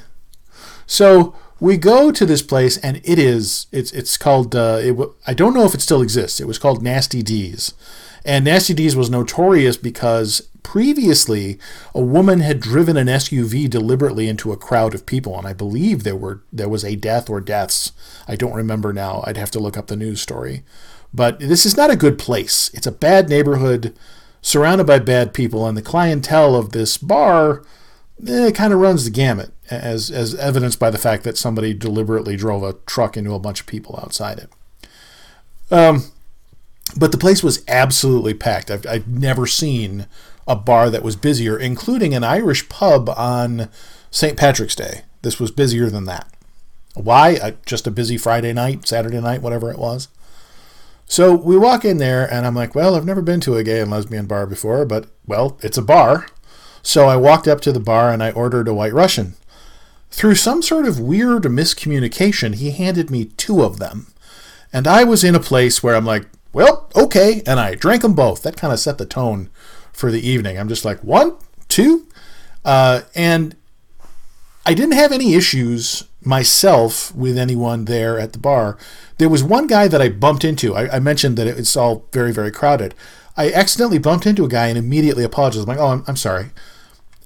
So 0.87 1.35
we 1.61 1.77
go 1.77 2.11
to 2.11 2.27
this 2.27 2.43
place, 2.43 2.77
and 2.79 3.01
it 3.05 3.19
is 3.19 3.67
it's 3.73 3.93
it's 3.93 4.17
called 4.17 4.55
uh, 4.55 4.79
it, 4.81 4.97
I 5.27 5.35
don't 5.35 5.55
know 5.55 5.65
if 5.65 5.75
it 5.75 5.83
still 5.83 6.03
exists. 6.03 6.41
It 6.41 6.47
was 6.47 6.59
called 6.59 6.83
Nasty 6.83 7.23
D's, 7.23 7.75
and 8.25 8.45
Nasty 8.45 8.75
D's 8.75 8.97
was 8.97 9.11
notorious 9.11 9.77
because 9.77 10.49
previously 10.63 11.59
a 11.95 12.01
woman 12.01 12.41
had 12.41 12.59
driven 12.59 12.97
an 12.97 13.07
SUV 13.07 13.69
deliberately 13.69 14.29
into 14.29 14.51
a 14.51 14.57
crowd 14.57 14.95
of 14.95 15.07
people, 15.07 15.37
and 15.39 15.47
I 15.47 15.53
believe 15.53 16.03
there 16.03 16.17
were 16.17 16.43
there 16.53 16.69
was 16.69 16.85
a 16.85 16.97
death 16.97 17.29
or 17.29 17.41
deaths. 17.41 17.93
I 18.27 18.35
don't 18.35 18.55
remember 18.55 18.93
now. 18.93 19.23
I'd 19.27 19.37
have 19.37 19.51
to 19.53 19.61
look 19.61 19.77
up 19.77 19.89
the 19.89 19.97
news 19.97 20.21
story. 20.21 20.65
But 21.13 21.39
this 21.39 21.65
is 21.65 21.77
not 21.77 21.91
a 21.91 21.97
good 21.97 22.19
place. 22.19 22.71
It's 22.75 22.89
a 22.89 22.93
bad 22.93 23.29
neighborhood 23.29 23.97
surrounded 24.43 24.87
by 24.87 24.99
bad 24.99 25.33
people, 25.33 25.67
and 25.67 25.77
the 25.77 25.83
clientele 25.83 26.57
of 26.57 26.73
this 26.73 26.99
bar 26.99 27.63
eh, 28.27 28.51
kind 28.51 28.73
of 28.73 28.81
runs 28.81 29.05
the 29.05 29.11
gamut, 29.11 29.53
as 29.71 30.11
as 30.11 30.35
evidenced 30.35 30.79
by 30.79 30.91
the 30.91 30.99
fact 30.99 31.25
that 31.25 31.39
somebody 31.39 31.75
deliberately 31.75 32.37
drove 32.37 32.63
a 32.63 32.73
truck 32.87 33.17
into 33.17 33.35
a 33.35 33.39
bunch 33.39 33.61
of 33.61 33.67
people 33.67 34.01
outside 34.03 34.39
it. 34.39 34.51
Um, 35.71 36.05
but 36.97 37.13
the 37.13 37.19
place 37.19 37.43
was 37.43 37.65
absolutely 37.67 38.35
packed. 38.35 38.71
I've, 38.71 38.87
I've 38.87 39.09
never 39.09 39.47
seen 39.47 40.07
a 40.47 40.57
bar 40.57 40.91
that 40.91 41.03
was 41.03 41.17
busier, 41.17 41.59
including 41.59 42.15
an 42.15 42.25
Irish 42.25 42.69
pub 42.69 43.09
on 43.11 43.69
St. 44.11 44.37
Patrick's 44.37 44.77
Day. 44.77 45.03
This 45.23 45.41
was 45.41 45.51
busier 45.51 45.89
than 45.89 46.05
that. 46.05 46.29
Why? 46.95 47.37
Uh, 47.37 47.53
just 47.67 47.87
a 47.87 47.91
busy 47.91 48.17
Friday 48.17 48.53
night, 48.53 48.87
Saturday 48.87 49.21
night, 49.21 49.43
whatever 49.43 49.71
it 49.71 49.79
was. 49.79 50.09
So 51.07 51.35
we 51.35 51.57
walk 51.57 51.85
in 51.85 51.99
there, 51.99 52.33
and 52.33 52.47
I'm 52.47 52.55
like, 52.55 52.75
well, 52.75 52.95
I've 52.95 53.05
never 53.05 53.23
been 53.23 53.41
to 53.41 53.57
a 53.57 53.65
gay 53.65 53.81
and 53.81 53.91
lesbian 53.91 54.27
bar 54.27 54.47
before, 54.47 54.85
but, 54.85 55.07
well, 55.27 55.59
it's 55.63 55.79
a 55.79 55.83
bar. 55.83 56.27
So 56.83 57.07
I 57.07 57.17
walked 57.17 57.49
up 57.49 57.61
to 57.63 57.73
the 57.73 57.81
bar 57.81 58.13
and 58.13 58.23
I 58.23 58.31
ordered 58.31 58.69
a 58.69 58.75
White 58.75 58.93
Russian. 58.93 59.35
Through 60.11 60.37
some 60.37 60.63
sort 60.63 60.87
of 60.87 61.01
weird 61.01 61.45
miscommunication, 61.45 62.55
he 62.55 62.71
handed 62.71 63.11
me 63.11 63.25
two 63.25 63.63
of 63.63 63.79
them. 63.79 64.09
And 64.73 64.87
I 64.87 65.03
was 65.03 65.25
in 65.25 65.35
a 65.35 65.41
place 65.41 65.83
where 65.83 65.97
I'm 65.97 66.05
like, 66.05 66.27
well, 66.55 66.89
okay. 66.97 67.43
And 67.47 67.61
I 67.61 67.75
drank 67.75 68.03
them 68.03 68.15
both. 68.15 68.43
That 68.43 68.57
kind 68.57 68.73
of 68.73 68.81
set 68.81 68.97
the 68.99 69.07
tone 69.07 69.51
for 69.93 70.11
the 70.11 70.27
evening. 70.27 70.59
I'm 70.59 70.69
just 70.69 70.85
like, 70.85 71.03
one, 71.05 71.37
two. 71.69 72.07
Uh, 72.65 73.03
and 73.15 73.57
I 74.65 74.73
didn't 74.73 74.95
have 74.95 75.13
any 75.13 75.35
issues 75.35 76.05
myself 76.23 77.15
with 77.15 77.37
anyone 77.37 77.85
there 77.85 78.19
at 78.19 78.33
the 78.33 78.39
bar. 78.39 78.79
There 79.19 79.29
was 79.29 79.45
one 79.45 79.67
guy 79.67 79.89
that 79.89 80.01
I 80.01 80.09
bumped 80.09 80.45
into. 80.45 80.75
I, 80.75 80.97
I 80.97 80.99
mentioned 81.01 81.37
that 81.37 81.47
it's 81.47 81.77
all 81.77 82.07
very, 82.13 82.33
very 82.33 82.51
crowded. 82.51 82.95
I 83.37 83.53
accidentally 83.53 83.99
bumped 83.99 84.27
into 84.27 84.45
a 84.45 84.49
guy 84.49 84.69
and 84.69 84.79
immediately 84.79 85.25
apologized. 85.25 85.69
I'm 85.69 85.77
like, 85.77 85.85
oh, 85.85 85.89
I'm, 85.89 86.05
I'm 86.07 86.17
sorry. 86.17 86.51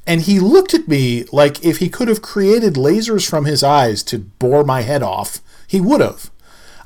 And 0.06 0.22
he 0.22 0.40
looked 0.40 0.72
at 0.72 0.88
me 0.88 1.24
like 1.32 1.64
if 1.64 1.78
he 1.78 1.90
could 1.90 2.08
have 2.08 2.22
created 2.22 2.74
lasers 2.74 3.28
from 3.28 3.44
his 3.44 3.62
eyes 3.62 4.02
to 4.04 4.18
bore 4.18 4.64
my 4.64 4.80
head 4.80 5.02
off, 5.02 5.40
he 5.66 5.80
would 5.80 6.00
have. 6.00 6.30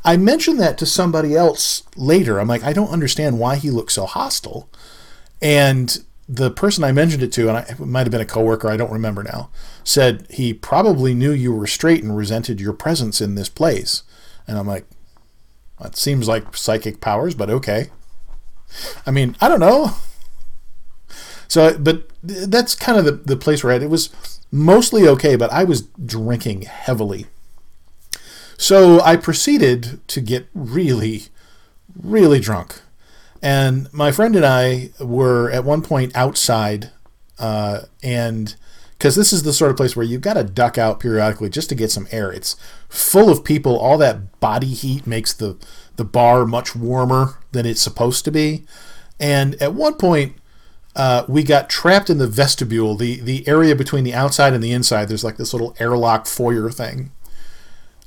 I 0.05 0.17
mentioned 0.17 0.61
that 0.61 0.79
to 0.79 0.87
somebody 0.87 1.37
else 1.37 1.85
later. 1.97 2.39
I'm 2.39 2.49
like, 2.49 2.65
I 2.65 2.73
don't 2.73 2.91
understand 2.91 3.39
why 3.39 3.57
he 3.57 3.71
looks 3.71 3.95
so 3.95 4.07
hostile. 4.07 4.69
And 5.41 6.05
the 6.29 6.51
person 6.51 6.85
I 6.85 6.93
mentioned 6.93 7.23
it 7.23 7.33
to, 7.33 7.49
and 7.49 7.59
I, 7.59 7.61
it 7.63 7.81
might 7.81 8.07
have 8.07 8.11
been 8.11 8.21
a 8.21 8.27
coworker, 8.27 8.69
I 8.69 8.77
don't 8.77 8.93
remember 8.93 9.23
now, 9.23 9.51
said 9.85 10.27
he 10.31 10.55
probably 10.55 11.15
knew 11.15 11.33
you 11.33 11.53
were 11.53 11.67
straight 11.67 12.03
and 12.03 12.17
resented 12.17 12.61
your 12.61 12.73
presence 12.73 13.21
in 13.21 13.35
this 13.35 13.49
place. 13.49 14.03
And 14.47 14.59
I'm 14.59 14.67
like, 14.67 14.87
that 15.81 15.97
seems 15.97 16.29
like 16.29 16.57
psychic 16.57 17.01
powers, 17.01 17.35
but 17.35 17.51
okay. 17.51 17.91
I 19.07 19.11
mean, 19.11 19.37
I 19.41 19.49
don't 19.49 19.61
know. 19.61 19.93
So, 21.49 21.77
but 21.77 22.09
that's 22.23 22.75
kind 22.75 22.99
of 22.99 23.05
the, 23.05 23.13
the 23.13 23.37
place 23.37 23.63
we're 23.63 23.73
at. 23.73 23.83
It 23.83 23.91
was 23.91 24.11
mostly 24.51 25.07
okay, 25.09 25.37
but 25.37 25.53
I 25.53 25.65
was 25.65 25.83
drinking 25.83 26.63
heavily. 26.63 27.27
So 28.63 29.01
I 29.01 29.17
proceeded 29.17 29.99
to 30.07 30.21
get 30.21 30.47
really, 30.55 31.25
really 32.01 32.39
drunk. 32.39 32.81
And 33.43 33.93
my 33.93 34.13
friend 34.13 34.37
and 34.37 34.47
I 34.47 34.91
were 35.01 35.51
at 35.51 35.65
one 35.65 35.83
point 35.83 36.15
outside, 36.15 36.93
uh, 37.41 37.81
and 38.05 38.55
because 38.93 39.17
this 39.17 39.33
is 39.33 39.43
the 39.43 39.53
sort 39.53 39.73
of 39.73 39.77
place 39.77 39.97
where 39.97 40.07
you've 40.07 40.21
got 40.21 40.35
to 40.35 40.45
duck 40.45 40.79
out 40.79 41.01
periodically 41.01 41.51
just 41.51 41.71
to 41.71 41.75
get 41.75 41.91
some 41.91 42.07
air. 42.13 42.31
It's 42.31 42.55
full 42.89 43.31
of 43.31 43.43
people. 43.43 43.77
All 43.77 43.99
that 43.99 44.39
body 44.39 44.75
heat 44.75 45.09
makes 45.09 45.33
the 45.33 45.57
the 45.97 46.05
bar 46.05 46.47
much 46.47 46.77
warmer 46.77 47.41
than 47.51 47.67
it's 47.67 47.83
supposed 47.83 48.25
to 48.27 48.31
be. 48.31 48.65
And 49.19 49.61
at 49.61 49.75
one 49.75 49.95
point, 49.95 50.37
uh, 50.95 51.25
we 51.27 51.43
got 51.43 51.69
trapped 51.69 52.11
in 52.11 52.19
the 52.19 52.29
vestibule, 52.29 52.95
the 52.95 53.19
the 53.19 53.47
area 53.49 53.75
between 53.75 54.05
the 54.05 54.15
outside 54.15 54.53
and 54.53 54.63
the 54.63 54.71
inside. 54.71 55.09
There's 55.09 55.25
like 55.25 55.37
this 55.37 55.53
little 55.53 55.75
airlock 55.81 56.27
foyer 56.27 56.71
thing, 56.71 57.11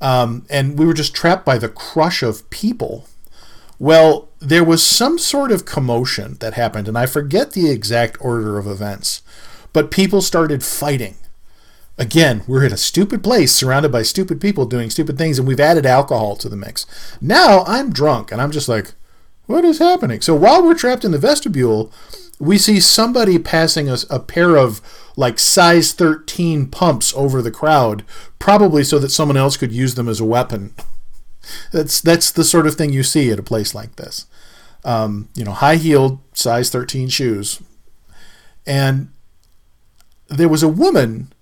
um, 0.00 0.46
and 0.50 0.78
we 0.78 0.86
were 0.86 0.94
just 0.94 1.14
trapped 1.14 1.44
by 1.44 1.58
the 1.58 1.68
crush 1.68 2.22
of 2.22 2.48
people 2.50 3.06
well, 3.78 4.28
there 4.38 4.64
was 4.64 4.82
some 4.82 5.18
sort 5.18 5.52
of 5.52 5.66
commotion 5.66 6.36
that 6.40 6.54
happened, 6.54 6.88
and 6.88 6.96
I 6.96 7.06
forget 7.06 7.52
the 7.52 7.70
exact 7.70 8.16
order 8.20 8.58
of 8.58 8.66
events, 8.66 9.22
but 9.72 9.90
people 9.90 10.22
started 10.22 10.64
fighting. 10.64 11.16
Again, 11.98 12.42
we're 12.46 12.64
in 12.64 12.72
a 12.72 12.78
stupid 12.78 13.22
place 13.22 13.52
surrounded 13.52 13.92
by 13.92 14.02
stupid 14.02 14.40
people 14.40 14.66
doing 14.66 14.88
stupid 14.88 15.18
things, 15.18 15.38
and 15.38 15.46
we've 15.46 15.60
added 15.60 15.84
alcohol 15.84 16.36
to 16.36 16.48
the 16.48 16.56
mix. 16.56 16.86
Now 17.20 17.64
I'm 17.66 17.92
drunk, 17.92 18.32
and 18.32 18.40
I'm 18.40 18.50
just 18.50 18.68
like, 18.68 18.94
what 19.44 19.64
is 19.64 19.78
happening? 19.78 20.22
So 20.22 20.34
while 20.34 20.62
we're 20.62 20.74
trapped 20.74 21.04
in 21.04 21.12
the 21.12 21.18
vestibule, 21.18 21.92
we 22.38 22.58
see 22.58 22.80
somebody 22.80 23.38
passing 23.38 23.88
us 23.88 24.04
a 24.10 24.20
pair 24.20 24.56
of 24.56 24.80
like 25.16 25.38
size 25.38 25.92
13 25.92 26.68
pumps 26.68 27.14
over 27.16 27.40
the 27.40 27.50
crowd, 27.50 28.04
probably 28.38 28.84
so 28.84 28.98
that 28.98 29.10
someone 29.10 29.36
else 29.36 29.56
could 29.56 29.72
use 29.72 29.94
them 29.94 30.08
as 30.08 30.20
a 30.20 30.24
weapon. 30.24 30.74
That's 31.72 32.00
that's 32.00 32.30
the 32.30 32.44
sort 32.44 32.66
of 32.66 32.74
thing 32.74 32.92
you 32.92 33.02
see 33.02 33.30
at 33.30 33.38
a 33.38 33.42
place 33.42 33.74
like 33.74 33.96
this. 33.96 34.26
Um, 34.84 35.28
you 35.34 35.44
know, 35.44 35.52
high 35.52 35.76
heeled, 35.76 36.20
size 36.32 36.70
13 36.70 37.08
shoes. 37.08 37.60
And 38.66 39.10
there 40.28 40.48
was 40.48 40.62
a 40.62 40.68
woman 40.68 41.32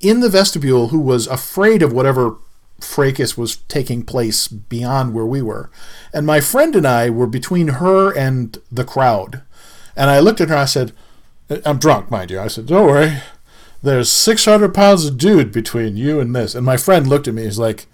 in 0.00 0.20
the 0.20 0.28
vestibule 0.28 0.88
who 0.88 0.98
was 0.98 1.26
afraid 1.26 1.82
of 1.82 1.92
whatever 1.92 2.36
fracas 2.80 3.36
was 3.36 3.56
taking 3.56 4.02
place 4.02 4.48
beyond 4.48 5.14
where 5.14 5.26
we 5.26 5.40
were. 5.40 5.70
And 6.12 6.26
my 6.26 6.40
friend 6.40 6.74
and 6.74 6.86
I 6.86 7.10
were 7.10 7.26
between 7.26 7.68
her 7.68 8.16
and 8.16 8.58
the 8.70 8.84
crowd. 8.84 9.42
And 9.96 10.10
I 10.10 10.20
looked 10.20 10.40
at 10.40 10.48
her 10.48 10.56
I 10.56 10.64
said, 10.64 10.92
I'm 11.64 11.78
drunk, 11.78 12.10
mind 12.10 12.30
you. 12.30 12.40
I 12.40 12.48
said, 12.48 12.66
Don't 12.66 12.86
worry. 12.86 13.18
There's 13.82 14.10
600 14.10 14.72
pounds 14.72 15.06
of 15.06 15.18
dude 15.18 15.52
between 15.52 15.96
you 15.96 16.20
and 16.20 16.34
this. 16.34 16.54
And 16.54 16.64
my 16.64 16.76
friend 16.76 17.06
looked 17.06 17.26
at 17.26 17.34
me. 17.34 17.42
He's 17.42 17.58
like, 17.58 17.86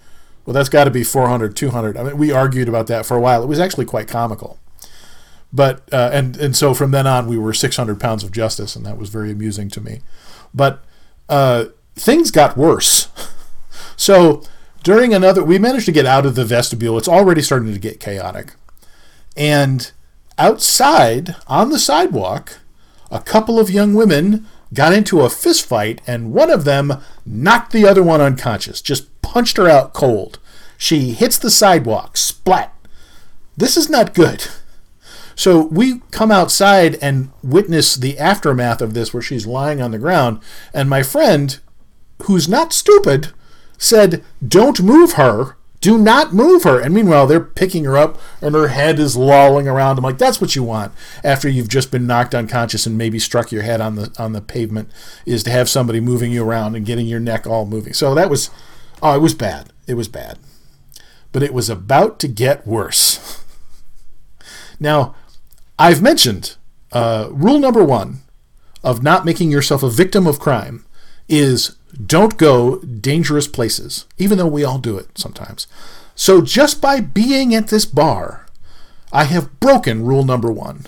well, 0.45 0.53
that's 0.53 0.69
got 0.69 0.85
to 0.85 0.91
be 0.91 1.03
400, 1.03 1.55
200. 1.55 1.97
I 1.97 2.03
mean, 2.03 2.17
we 2.17 2.31
argued 2.31 2.67
about 2.69 2.87
that 2.87 3.05
for 3.05 3.17
a 3.17 3.21
while. 3.21 3.43
It 3.43 3.47
was 3.47 3.59
actually 3.59 3.85
quite 3.85 4.07
comical. 4.07 4.59
But, 5.51 5.81
uh, 5.91 6.09
and, 6.13 6.37
and 6.37 6.55
so 6.55 6.73
from 6.73 6.91
then 6.91 7.07
on, 7.07 7.27
we 7.27 7.37
were 7.37 7.53
600 7.53 7.99
pounds 7.99 8.23
of 8.23 8.31
justice, 8.31 8.75
and 8.75 8.85
that 8.85 8.97
was 8.97 9.09
very 9.09 9.31
amusing 9.31 9.69
to 9.69 9.81
me. 9.81 10.01
But 10.53 10.83
uh, 11.27 11.65
things 11.95 12.31
got 12.31 12.55
worse. 12.55 13.09
so 13.95 14.43
during 14.83 15.13
another, 15.13 15.43
we 15.43 15.59
managed 15.59 15.85
to 15.87 15.91
get 15.91 16.05
out 16.05 16.25
of 16.25 16.35
the 16.35 16.45
vestibule. 16.45 16.97
It's 16.97 17.07
already 17.07 17.41
starting 17.41 17.73
to 17.73 17.79
get 17.79 17.99
chaotic. 17.99 18.53
And 19.35 19.91
outside 20.39 21.35
on 21.47 21.69
the 21.69 21.77
sidewalk, 21.77 22.59
a 23.11 23.19
couple 23.19 23.59
of 23.59 23.69
young 23.69 23.93
women 23.93 24.47
got 24.73 24.93
into 24.93 25.21
a 25.21 25.29
fist 25.29 25.65
fight, 25.65 26.01
and 26.07 26.33
one 26.33 26.49
of 26.49 26.63
them 26.63 27.01
knocked 27.25 27.71
the 27.71 27.87
other 27.87 28.01
one 28.01 28.21
unconscious, 28.21 28.81
just 28.81 29.21
punched 29.21 29.57
her 29.57 29.67
out 29.67 29.93
cold. 29.93 30.39
She 30.77 31.11
hits 31.11 31.37
the 31.37 31.51
sidewalk, 31.51 32.17
splat. 32.17 32.73
This 33.57 33.75
is 33.75 33.89
not 33.89 34.13
good. 34.13 34.47
So 35.35 35.63
we 35.67 35.99
come 36.11 36.31
outside 36.31 36.97
and 37.01 37.31
witness 37.41 37.95
the 37.95 38.17
aftermath 38.19 38.81
of 38.81 38.93
this, 38.93 39.13
where 39.13 39.23
she's 39.23 39.47
lying 39.47 39.81
on 39.81 39.91
the 39.91 39.97
ground, 39.97 40.41
and 40.73 40.89
my 40.89 41.01
friend, 41.01 41.57
who's 42.23 42.49
not 42.49 42.73
stupid, 42.73 43.31
said, 43.77 44.21
Don't 44.45 44.81
move 44.81 45.13
her. 45.13 45.55
Do 45.81 45.97
not 45.97 46.33
move 46.33 46.63
her. 46.63 46.79
And 46.79 46.93
meanwhile, 46.93 47.25
they're 47.25 47.39
picking 47.39 47.85
her 47.85 47.97
up 47.97 48.19
and 48.41 48.53
her 48.53 48.67
head 48.67 48.99
is 48.99 49.15
lolling 49.15 49.67
around. 49.67 49.97
I'm 49.97 50.03
like, 50.03 50.17
that's 50.17 50.41
what 50.41 50.55
you 50.55 50.63
want 50.63 50.91
after 51.23 51.47
you've 51.47 51.69
just 51.69 51.89
been 51.89 52.05
knocked 52.05 52.35
unconscious 52.35 52.85
and 52.85 52.97
maybe 52.97 53.17
struck 53.17 53.51
your 53.51 53.63
head 53.63 53.79
on 53.79 53.95
the 53.95 54.13
on 54.19 54.33
the 54.33 54.41
pavement 54.41 54.89
is 55.25 55.43
to 55.43 55.51
have 55.51 55.69
somebody 55.69 56.01
moving 56.01 56.31
you 56.31 56.43
around 56.43 56.75
and 56.75 56.85
getting 56.85 57.07
your 57.07 57.21
neck 57.21 57.47
all 57.47 57.65
moving. 57.65 57.93
So 57.93 58.13
that 58.15 58.29
was 58.29 58.49
oh, 59.01 59.15
it 59.15 59.21
was 59.21 59.33
bad. 59.33 59.71
It 59.87 59.93
was 59.93 60.09
bad. 60.09 60.37
But 61.31 61.43
it 61.43 61.53
was 61.53 61.69
about 61.69 62.19
to 62.19 62.27
get 62.27 62.67
worse. 62.67 63.43
now, 64.79 65.15
I've 65.77 66.01
mentioned 66.01 66.57
uh, 66.91 67.29
rule 67.31 67.59
number 67.59 67.83
one 67.83 68.21
of 68.83 69.03
not 69.03 69.25
making 69.25 69.51
yourself 69.51 69.83
a 69.83 69.89
victim 69.89 70.27
of 70.27 70.39
crime 70.39 70.85
is 71.27 71.75
don't 72.05 72.37
go 72.37 72.79
dangerous 72.79 73.47
places, 73.47 74.05
even 74.17 74.37
though 74.37 74.47
we 74.47 74.63
all 74.63 74.77
do 74.77 74.97
it 74.97 75.17
sometimes. 75.17 75.67
So 76.15 76.41
just 76.41 76.81
by 76.81 76.99
being 76.99 77.55
at 77.55 77.69
this 77.69 77.85
bar, 77.85 78.45
I 79.11 79.23
have 79.25 79.59
broken 79.59 80.05
rule 80.05 80.23
number 80.23 80.51
one. 80.51 80.85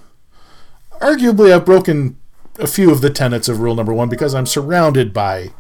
Arguably, 1.00 1.54
I've 1.54 1.66
broken 1.66 2.18
a 2.60 2.68
few 2.68 2.92
of 2.92 3.02
the 3.02 3.10
tenets 3.10 3.50
of 3.50 3.60
rule 3.60 3.76
number 3.76 3.94
one 3.94 4.10
because 4.10 4.36
I'm 4.36 4.46
surrounded 4.46 5.14
by 5.14 5.52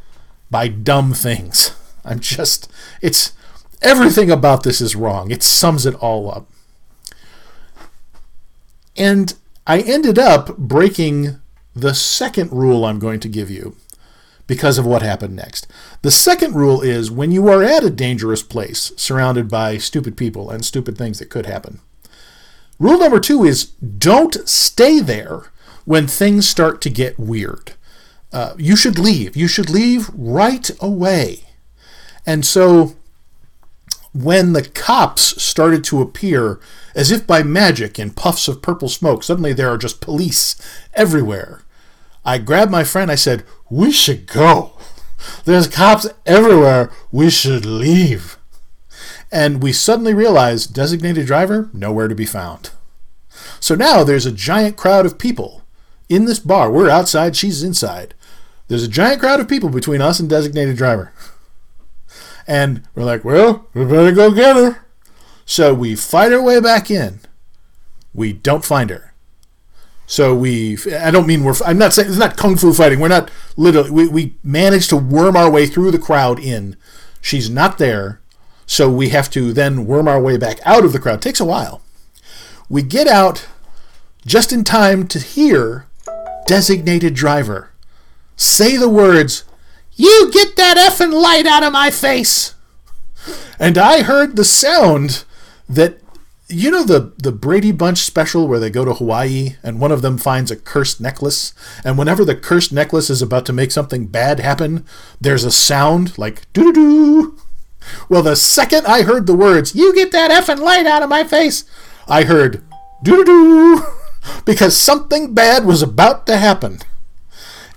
by 0.49 0.67
dumb 0.67 1.13
things. 1.13 1.75
I'm 2.05 2.19
just 2.19 2.71
it's 3.01 3.33
everything 3.81 4.29
about 4.29 4.63
this 4.63 4.81
is 4.81 4.95
wrong. 4.95 5.31
It 5.31 5.41
sums 5.41 5.85
it 5.85 5.95
all 5.95 6.31
up. 6.31 6.47
And 8.97 9.33
I 9.65 9.79
ended 9.79 10.19
up 10.19 10.57
breaking 10.57 11.39
the 11.75 11.93
second 11.93 12.51
rule 12.51 12.83
I'm 12.83 12.99
going 12.99 13.19
to 13.21 13.29
give 13.29 13.49
you 13.49 13.75
because 14.47 14.77
of 14.77 14.85
what 14.85 15.01
happened 15.01 15.35
next. 15.35 15.67
The 16.01 16.11
second 16.11 16.55
rule 16.55 16.81
is 16.81 17.11
when 17.11 17.31
you 17.31 17.47
are 17.47 17.63
at 17.63 17.83
a 17.83 17.89
dangerous 17.89 18.43
place 18.43 18.91
surrounded 18.95 19.49
by 19.49 19.77
stupid 19.77 20.17
people 20.17 20.49
and 20.49 20.65
stupid 20.65 20.97
things 20.97 21.19
that 21.19 21.29
could 21.29 21.45
happen. 21.45 21.79
Rule 22.79 22.99
number 22.99 23.19
two 23.19 23.43
is 23.43 23.65
don't 23.65 24.47
stay 24.47 24.99
there 24.99 25.51
when 25.85 26.07
things 26.07 26.47
start 26.47 26.81
to 26.81 26.89
get 26.89 27.19
weird. 27.19 27.73
Uh, 28.33 28.53
you 28.57 28.75
should 28.75 28.97
leave. 28.97 29.35
You 29.35 29.47
should 29.47 29.69
leave 29.69 30.09
right 30.13 30.69
away. 30.79 31.41
And 32.25 32.45
so 32.45 32.95
when 34.13 34.53
the 34.53 34.63
cops 34.63 35.41
started 35.41 35.83
to 35.85 36.01
appear 36.01 36.59
as 36.95 37.11
if 37.11 37.25
by 37.25 37.43
magic 37.43 37.97
in 37.97 38.11
puffs 38.11 38.47
of 38.47 38.61
purple 38.61 38.89
smoke, 38.89 39.23
suddenly 39.23 39.53
there 39.53 39.69
are 39.69 39.77
just 39.77 40.01
police 40.01 40.55
everywhere. 40.93 41.63
I 42.23 42.37
grabbed 42.37 42.71
my 42.71 42.83
friend. 42.83 43.11
I 43.11 43.15
said, 43.15 43.43
We 43.69 43.91
should 43.91 44.27
go. 44.27 44.77
There's 45.45 45.67
cops 45.67 46.07
everywhere. 46.25 46.91
We 47.11 47.29
should 47.29 47.65
leave. 47.65 48.37
And 49.31 49.63
we 49.63 49.71
suddenly 49.71 50.13
realized 50.13 50.73
designated 50.73 51.25
driver, 51.25 51.69
nowhere 51.73 52.07
to 52.07 52.15
be 52.15 52.25
found. 52.25 52.71
So 53.59 53.75
now 53.75 54.03
there's 54.03 54.25
a 54.25 54.31
giant 54.31 54.75
crowd 54.77 55.05
of 55.05 55.17
people 55.17 55.63
in 56.09 56.25
this 56.25 56.39
bar. 56.39 56.71
We're 56.71 56.89
outside, 56.89 57.35
she's 57.35 57.63
inside. 57.63 58.13
There's 58.67 58.83
a 58.83 58.89
giant 58.89 59.21
crowd 59.21 59.39
of 59.39 59.47
people 59.47 59.69
between 59.69 60.01
us 60.01 60.19
and 60.19 60.29
designated 60.29 60.77
driver. 60.77 61.13
And 62.47 62.83
we're 62.95 63.03
like, 63.03 63.23
well, 63.23 63.67
we 63.73 63.85
better 63.85 64.11
go 64.11 64.31
get 64.31 64.55
her. 64.55 64.85
So 65.45 65.73
we 65.73 65.95
fight 65.95 66.33
our 66.33 66.41
way 66.41 66.59
back 66.59 66.91
in. 66.91 67.21
We 68.13 68.33
don't 68.33 68.65
find 68.65 68.89
her. 68.89 69.10
So 70.11 70.35
we, 70.35 70.77
I 70.93 71.09
don't 71.09 71.25
mean 71.25 71.45
we're, 71.45 71.53
I'm 71.65 71.77
not 71.77 71.93
saying 71.93 72.09
it's 72.09 72.17
not 72.17 72.35
kung 72.35 72.57
fu 72.57 72.73
fighting. 72.73 72.99
We're 72.99 73.07
not 73.07 73.31
literally, 73.55 73.91
we, 73.91 74.09
we 74.09 74.35
managed 74.43 74.89
to 74.89 74.97
worm 74.97 75.37
our 75.37 75.49
way 75.49 75.67
through 75.67 75.91
the 75.91 75.97
crowd 75.97 76.37
in. 76.37 76.75
She's 77.21 77.49
not 77.49 77.77
there. 77.77 78.19
So 78.65 78.91
we 78.91 79.07
have 79.07 79.29
to 79.29 79.53
then 79.53 79.85
worm 79.85 80.09
our 80.09 80.21
way 80.21 80.35
back 80.35 80.59
out 80.65 80.83
of 80.83 80.91
the 80.91 80.99
crowd. 80.99 81.19
It 81.19 81.21
takes 81.21 81.39
a 81.39 81.45
while. 81.45 81.81
We 82.67 82.81
get 82.81 83.07
out 83.07 83.47
just 84.25 84.51
in 84.51 84.65
time 84.65 85.07
to 85.07 85.17
hear 85.17 85.87
designated 86.45 87.13
driver 87.13 87.71
say 88.35 88.75
the 88.75 88.89
words, 88.89 89.45
You 89.93 90.29
get 90.33 90.57
that 90.57 90.75
effing 90.75 91.13
light 91.13 91.45
out 91.45 91.63
of 91.63 91.71
my 91.71 91.89
face! 91.89 92.53
And 93.57 93.77
I 93.77 94.01
heard 94.01 94.35
the 94.35 94.43
sound 94.43 95.23
that 95.69 96.00
you 96.51 96.69
know 96.71 96.83
the 96.83 97.13
the 97.17 97.31
Brady 97.31 97.71
Bunch 97.71 97.99
special 97.99 98.47
where 98.47 98.59
they 98.59 98.69
go 98.69 98.85
to 98.85 98.93
Hawaii 98.93 99.55
and 99.63 99.79
one 99.79 99.91
of 99.91 100.01
them 100.01 100.17
finds 100.17 100.51
a 100.51 100.55
cursed 100.55 101.01
necklace 101.01 101.53
and 101.83 101.97
whenever 101.97 102.25
the 102.25 102.35
cursed 102.35 102.71
necklace 102.71 103.09
is 103.09 103.21
about 103.21 103.45
to 103.47 103.53
make 103.53 103.71
something 103.71 104.07
bad 104.07 104.39
happen, 104.39 104.85
there's 105.19 105.43
a 105.43 105.51
sound 105.51 106.17
like 106.17 106.51
doo 106.53 106.71
doo. 106.73 107.37
Well, 108.09 108.21
the 108.21 108.35
second 108.35 108.85
I 108.85 109.03
heard 109.03 109.25
the 109.25 109.35
words 109.35 109.75
"You 109.75 109.93
get 109.93 110.11
that 110.11 110.31
effing 110.31 110.59
light 110.59 110.85
out 110.85 111.03
of 111.03 111.09
my 111.09 111.23
face," 111.23 111.63
I 112.07 112.23
heard 112.23 112.63
doo 113.03 113.23
doo 113.23 113.25
doo 113.25 113.85
because 114.45 114.77
something 114.77 115.33
bad 115.33 115.65
was 115.65 115.81
about 115.81 116.25
to 116.27 116.37
happen. 116.37 116.79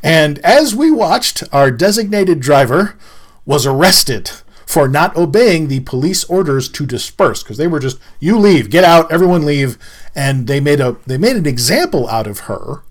And 0.03 0.39
as 0.41 0.75
we 0.75 0.91
watched, 0.91 1.43
our 1.51 1.71
designated 1.71 2.41
driver 2.41 2.97
was 3.47 3.67
arrested 3.67 4.31
for 4.67 4.89
not 4.89 5.17
obeying 5.17 5.69
the 5.69 5.81
police 5.81 6.25
orders 6.25 6.69
to 6.69 6.87
disperse 6.87 7.43
because 7.43 7.59
they 7.59 7.67
were 7.67 7.81
just 7.81 7.99
you 8.21 8.39
leave 8.39 8.71
get 8.71 8.85
out 8.85 9.11
everyone 9.13 9.45
leave 9.45 9.79
and 10.15 10.47
they 10.47 10.61
made 10.61 10.81
a 10.81 10.97
they 11.07 11.19
made 11.19 11.37
an 11.37 11.47
example 11.47 12.09
out 12.09 12.27
of 12.27 12.41
her 12.41 12.83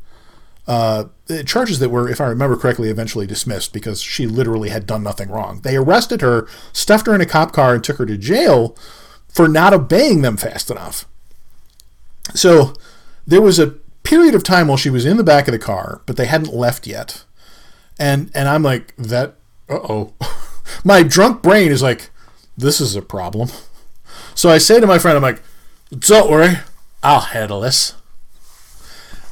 uh, 0.65 1.05
charges 1.45 1.79
that 1.79 1.89
were 1.89 2.09
if 2.09 2.21
i 2.21 2.25
remember 2.25 2.55
correctly 2.55 2.89
eventually 2.89 3.27
dismissed 3.27 3.73
because 3.73 4.01
she 4.01 4.25
literally 4.27 4.69
had 4.69 4.87
done 4.87 5.03
nothing 5.03 5.29
wrong. 5.29 5.59
They 5.61 5.75
arrested 5.75 6.21
her 6.21 6.47
stuffed 6.71 7.07
her 7.07 7.15
in 7.15 7.21
a 7.21 7.25
cop 7.25 7.51
car 7.51 7.73
and 7.73 7.83
took 7.83 7.97
her 7.97 8.05
to 8.05 8.17
jail 8.17 8.77
for 9.27 9.47
not 9.47 9.73
obeying 9.73 10.21
them 10.21 10.37
fast 10.37 10.69
enough. 10.69 11.05
So 12.33 12.73
there 13.27 13.41
was 13.41 13.59
a 13.59 13.75
period 14.03 14.35
of 14.35 14.43
time 14.43 14.67
while 14.67 14.77
she 14.77 14.89
was 14.89 15.05
in 15.05 15.17
the 15.17 15.23
back 15.23 15.47
of 15.47 15.51
the 15.51 15.59
car 15.59 16.01
but 16.05 16.17
they 16.17 16.27
hadn't 16.27 16.53
left 16.53 16.87
yet. 16.87 17.23
And 17.99 18.31
and 18.33 18.47
i'm 18.47 18.63
like 18.63 18.95
that 18.95 19.35
uh-oh 19.69 20.13
my 20.83 21.03
drunk 21.03 21.41
brain 21.41 21.71
is 21.71 21.81
like, 21.81 22.09
this 22.57 22.79
is 22.79 22.95
a 22.95 23.01
problem. 23.01 23.49
So 24.35 24.49
I 24.49 24.57
say 24.57 24.79
to 24.79 24.87
my 24.87 24.99
friend, 24.99 25.15
I'm 25.15 25.23
like, 25.23 25.41
don't 25.97 26.29
worry, 26.29 26.57
I'll 27.01 27.19
handle 27.19 27.61
this. 27.61 27.93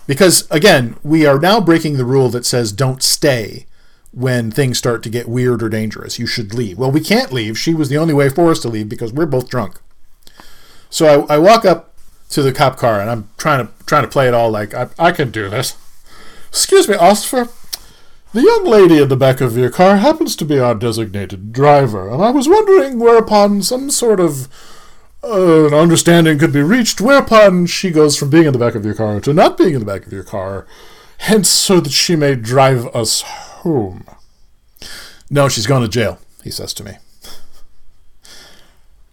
Because 0.07 0.49
again, 0.51 0.95
we 1.03 1.25
are 1.25 1.39
now 1.39 1.61
breaking 1.61 1.97
the 1.97 2.05
rule 2.05 2.29
that 2.29 2.45
says 2.45 2.71
don't 2.71 3.01
stay 3.01 3.65
when 4.11 4.51
things 4.51 4.77
start 4.77 5.03
to 5.03 5.09
get 5.09 5.27
weird 5.27 5.63
or 5.63 5.69
dangerous. 5.69 6.19
You 6.19 6.27
should 6.27 6.53
leave. 6.53 6.77
Well, 6.77 6.91
we 6.91 6.99
can't 6.99 7.31
leave. 7.31 7.57
She 7.57 7.73
was 7.73 7.89
the 7.89 7.97
only 7.97 8.13
way 8.13 8.29
for 8.29 8.51
us 8.51 8.59
to 8.59 8.69
leave 8.69 8.89
because 8.89 9.13
we're 9.13 9.25
both 9.25 9.49
drunk. 9.49 9.79
So 10.89 11.25
I, 11.29 11.35
I 11.35 11.37
walk 11.37 11.63
up 11.63 11.95
to 12.29 12.41
the 12.41 12.51
cop 12.51 12.77
car 12.77 12.99
and 12.99 13.09
I'm 13.09 13.29
trying 13.37 13.65
to 13.65 13.73
trying 13.85 14.03
to 14.03 14.09
play 14.09 14.27
it 14.27 14.33
all 14.33 14.49
like 14.49 14.73
I, 14.73 14.89
I 14.99 15.11
can 15.11 15.31
do 15.31 15.49
this. 15.49 15.77
Excuse 16.49 16.87
me, 16.87 16.95
officer. 16.95 17.47
The 18.33 18.41
young 18.41 18.63
lady 18.63 19.01
in 19.01 19.09
the 19.09 19.17
back 19.17 19.41
of 19.41 19.57
your 19.57 19.69
car 19.69 19.97
happens 19.97 20.37
to 20.37 20.45
be 20.45 20.57
our 20.57 20.73
designated 20.73 21.51
driver, 21.51 22.09
and 22.09 22.23
I 22.23 22.29
was 22.31 22.47
wondering 22.47 22.97
whereupon 22.97 23.61
some 23.61 23.89
sort 23.89 24.21
of 24.21 24.47
uh, 25.21 25.67
an 25.67 25.73
understanding 25.73 26.39
could 26.39 26.53
be 26.53 26.61
reached, 26.61 27.01
whereupon 27.01 27.65
she 27.65 27.91
goes 27.91 28.17
from 28.17 28.29
being 28.29 28.45
in 28.45 28.53
the 28.53 28.59
back 28.59 28.73
of 28.73 28.85
your 28.85 28.93
car 28.93 29.19
to 29.19 29.33
not 29.33 29.57
being 29.57 29.73
in 29.73 29.81
the 29.81 29.85
back 29.85 30.05
of 30.05 30.13
your 30.13 30.23
car, 30.23 30.65
hence 31.17 31.49
so 31.49 31.81
that 31.81 31.91
she 31.91 32.15
may 32.15 32.35
drive 32.35 32.87
us 32.95 33.21
home. 33.21 34.05
No, 35.29 35.49
she's 35.49 35.67
gone 35.67 35.81
to 35.81 35.89
jail, 35.89 36.17
he 36.41 36.51
says 36.51 36.73
to 36.75 36.85
me. 36.85 36.93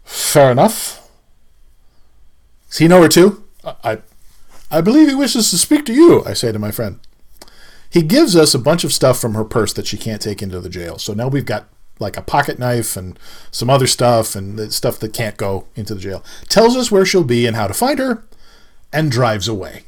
Fair 0.05 0.53
enough. 0.53 1.11
Does 2.69 2.79
he 2.79 2.87
know 2.87 3.03
her 3.03 3.09
too? 3.09 3.42
I, 3.64 3.75
I, 3.83 3.99
I 4.71 4.81
believe 4.81 5.09
he 5.09 5.14
wishes 5.16 5.51
to 5.51 5.59
speak 5.59 5.85
to 5.87 5.92
you, 5.92 6.25
I 6.25 6.35
say 6.35 6.53
to 6.53 6.59
my 6.61 6.71
friend. 6.71 7.01
He 7.90 8.03
gives 8.03 8.37
us 8.37 8.55
a 8.55 8.59
bunch 8.59 8.85
of 8.85 8.92
stuff 8.92 9.20
from 9.20 9.35
her 9.35 9.44
purse 9.44 9.72
that 9.72 9.87
she 9.87 9.96
can't 9.96 10.20
take 10.20 10.42
into 10.42 10.61
the 10.61 10.68
jail. 10.68 10.98
So 10.98 11.14
now 11.14 11.29
we've 11.29 11.46
got 11.46 11.68
like 11.98 12.16
a 12.16 12.22
pocket 12.22 12.59
knife 12.59 12.96
and 12.96 13.18
some 13.51 13.70
other 13.70 13.87
stuff 13.87 14.37
and 14.37 14.72
stuff 14.72 14.98
that 15.01 15.12
can't 15.12 15.37
go 15.37 15.66
into 15.74 15.94
the 15.94 16.01
jail. 16.01 16.24
Tells 16.48 16.77
us 16.77 16.90
where 16.90 17.07
she'll 17.07 17.24
be 17.24 17.46
and 17.46 17.57
how 17.57 17.66
to 17.66 17.74
find 17.74 17.98
her 17.98 18.24
and 18.92 19.11
drives 19.11 19.48
away. 19.48 19.85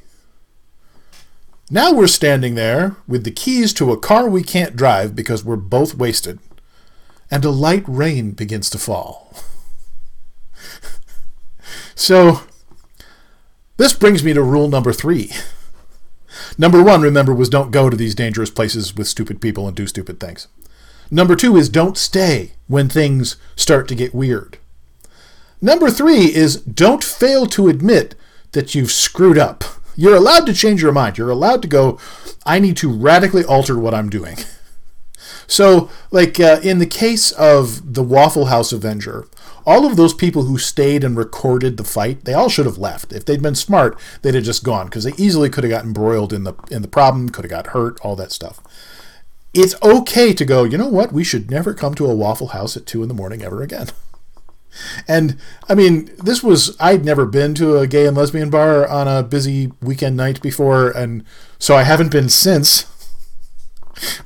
Now 1.71 1.93
we're 1.93 2.09
standing 2.09 2.57
there 2.57 2.97
with 3.07 3.25
the 3.25 3.31
keys 3.31 3.73
to 3.75 3.93
a 3.93 3.99
car 3.99 4.29
we 4.29 4.43
can't 4.43 4.75
drive 4.75 5.15
because 5.15 5.45
we're 5.45 5.55
both 5.55 5.95
wasted, 5.95 6.41
and 7.31 7.45
a 7.45 7.51
light 7.51 7.85
rain 7.87 8.33
begins 8.33 8.69
to 8.71 8.79
fall. 8.79 9.33
so, 11.95 12.41
this 13.77 13.93
brings 13.93 14.25
me 14.25 14.33
to 14.33 14.43
rule 14.43 14.69
number 14.69 14.93
three. 14.93 15.31
Number 16.61 16.83
one, 16.83 17.01
remember, 17.01 17.33
was 17.33 17.49
don't 17.49 17.71
go 17.71 17.89
to 17.89 17.97
these 17.97 18.15
dangerous 18.15 18.51
places 18.51 18.95
with 18.95 19.09
stupid 19.09 19.41
people 19.41 19.67
and 19.67 19.75
do 19.75 19.87
stupid 19.87 20.21
things. 20.21 20.47
Number 21.11 21.35
two 21.35 21.57
is 21.57 21.71
don't 21.71 21.97
stay 21.97 22.53
when 22.69 22.87
things 22.87 23.37
start 23.57 23.89
to 23.89 23.95
get 23.95 24.15
weird. 24.15 24.59
Number 25.63 25.89
three 25.89 26.27
is 26.35 26.57
don't 26.57 27.03
fail 27.03 27.47
to 27.47 27.69
admit 27.69 28.15
that 28.53 28.75
you've 28.75 28.93
screwed 28.93 29.39
up. 29.39 29.65
You're 29.97 30.15
allowed 30.15 30.45
to 30.49 30.53
change 30.53 30.83
your 30.83 30.93
mind. 30.93 31.17
You're 31.17 31.31
allowed 31.31 31.63
to 31.63 31.69
go, 31.69 31.99
I 32.45 32.59
need 32.59 32.77
to 32.77 32.93
radically 32.93 33.43
alter 33.43 33.79
what 33.79 33.95
I'm 33.95 34.11
doing. 34.11 34.37
So, 35.47 35.91
like 36.11 36.39
uh, 36.39 36.61
in 36.63 36.79
the 36.79 36.87
case 36.87 37.33
of 37.33 37.95
the 37.95 38.03
Waffle 38.03 38.47
House 38.47 38.71
Avenger, 38.71 39.27
all 39.67 39.87
of 39.87 39.97
those 39.97 40.15
people 40.15 40.45
who 40.45 40.59
stayed 40.59 41.05
and 41.05 41.17
recorded 41.17 41.77
the 41.77 41.85
fight, 41.85 42.25
they 42.25 42.35
all 42.35 42.49
should 42.49 42.67
have 42.67 42.79
left. 42.79 43.13
If 43.13 43.25
they'd 43.25 43.43
been 43.43 43.55
smart, 43.55 43.99
they'd 44.23 44.35
have 44.35 44.45
just 44.45 44.65
gone 44.65 44.87
because 44.87 45.05
they 45.05 45.15
easily 45.17 45.51
could 45.51 45.65
have 45.65 45.71
gotten 45.71 45.89
embroiled 45.91 46.33
in 46.33 46.45
the 46.45 46.55
in 46.71 46.83
the 46.83 46.89
problem, 46.89 47.29
could 47.29 47.45
have 47.45 47.51
got 47.51 47.69
hurt, 47.69 47.99
all 48.03 48.17
that 48.17 48.33
stuff. 48.33 48.61
It's 49.53 49.75
okay 49.83 50.33
to 50.33 50.45
go. 50.45 50.65
You 50.65 50.79
know 50.79 50.89
what? 50.89 51.13
We 51.13 51.25
should 51.25 51.51
never 51.51 51.75
come 51.75 51.95
to 51.97 52.07
a 52.07 52.15
Waffle 52.15 52.49
House 52.49 52.77
at 52.77 52.87
two 52.87 53.03
in 53.03 53.09
the 53.09 53.15
morning 53.15 53.43
ever 53.43 53.63
again. 53.63 53.89
And 55.09 55.37
I 55.69 55.75
mean, 55.75 56.11
this 56.23 56.43
was 56.43 56.77
I'd 56.79 57.05
never 57.05 57.27
been 57.27 57.55
to 57.57 57.79
a 57.79 57.87
gay 57.87 58.07
and 58.07 58.17
lesbian 58.17 58.51
bar 58.51 58.87
on 58.87 59.09
a 59.09 59.23
busy 59.23 59.73
weekend 59.83 60.17
night 60.17 60.41
before, 60.41 60.91
and 60.91 61.25
so 61.59 61.77
I 61.77 61.83
haven't 61.83 62.13
been 62.13 62.29
since 62.29 62.87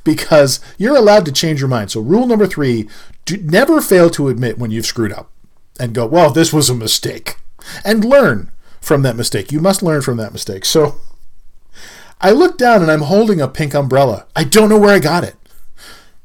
because 0.03 0.61
you're 0.79 0.97
allowed 0.97 1.25
to 1.27 1.33
change 1.33 1.61
your 1.61 1.69
mind. 1.69 1.91
So, 1.91 2.01
rule 2.01 2.27
number 2.27 2.47
three 2.47 2.89
do, 3.25 3.37
never 3.39 3.81
fail 3.81 4.11
to 4.11 4.29
admit 4.29 4.59
when 4.59 4.71
you've 4.71 4.87
screwed 4.87 5.13
up 5.13 5.31
and 5.79 5.95
go, 5.95 6.07
well, 6.07 6.31
this 6.31 6.53
was 6.53 6.71
a 6.71 6.75
mistake, 6.75 7.37
and 7.85 8.05
learn 8.05 8.51
from 8.81 9.03
that 9.03 9.17
mistake. 9.17 9.51
You 9.51 9.61
must 9.61 9.83
learn 9.83 10.03
from 10.03 10.17
that 10.19 10.33
mistake. 10.33 10.65
So, 10.65 11.01
I 12.21 12.31
look 12.31 12.57
down 12.59 12.83
and 12.83 12.91
I'm 12.91 13.03
holding 13.03 13.41
a 13.41 13.49
pink 13.49 13.75
umbrella. 13.75 14.27
I 14.37 14.45
don't 14.45 14.69
know 14.69 14.79
where 14.79 14.95
I 14.95 14.99
got 14.99 15.25
it. 15.25 15.37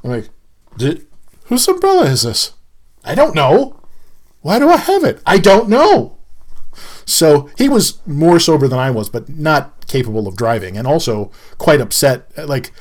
I'm 0.04 0.12
like, 0.12 0.30
Did, 0.78 1.08
whose 1.46 1.68
umbrella 1.68 2.06
is 2.06 2.24
this? 2.24 2.54
I 3.04 3.16
don't 3.16 3.36
know. 3.36 3.80
Why 4.42 4.60
do 4.60 4.70
I 4.70 4.78
have 4.78 5.04
it? 5.04 5.22
I 5.26 5.38
don't 5.38 5.68
know. 5.68 6.18
So 7.06 7.50
he 7.58 7.68
was 7.68 8.06
more 8.06 8.40
sober 8.40 8.68
than 8.68 8.80
I 8.80 8.92
was, 8.92 9.10
but 9.10 9.28
not 9.30 9.88
capable 9.88 10.28
of 10.28 10.38
driving, 10.38 10.78
and 10.78 10.88
also 10.88 11.32
quite 11.58 11.82
upset. 11.82 12.32
Like, 12.48 12.72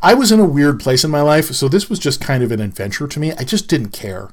I 0.00 0.14
was 0.14 0.30
in 0.30 0.40
a 0.40 0.44
weird 0.44 0.80
place 0.80 1.04
in 1.04 1.10
my 1.10 1.22
life, 1.22 1.46
so 1.46 1.68
this 1.68 1.90
was 1.90 1.98
just 1.98 2.20
kind 2.20 2.42
of 2.42 2.52
an 2.52 2.60
adventure 2.60 3.08
to 3.08 3.20
me. 3.20 3.32
I 3.32 3.44
just 3.44 3.68
didn't 3.68 3.90
care. 3.90 4.30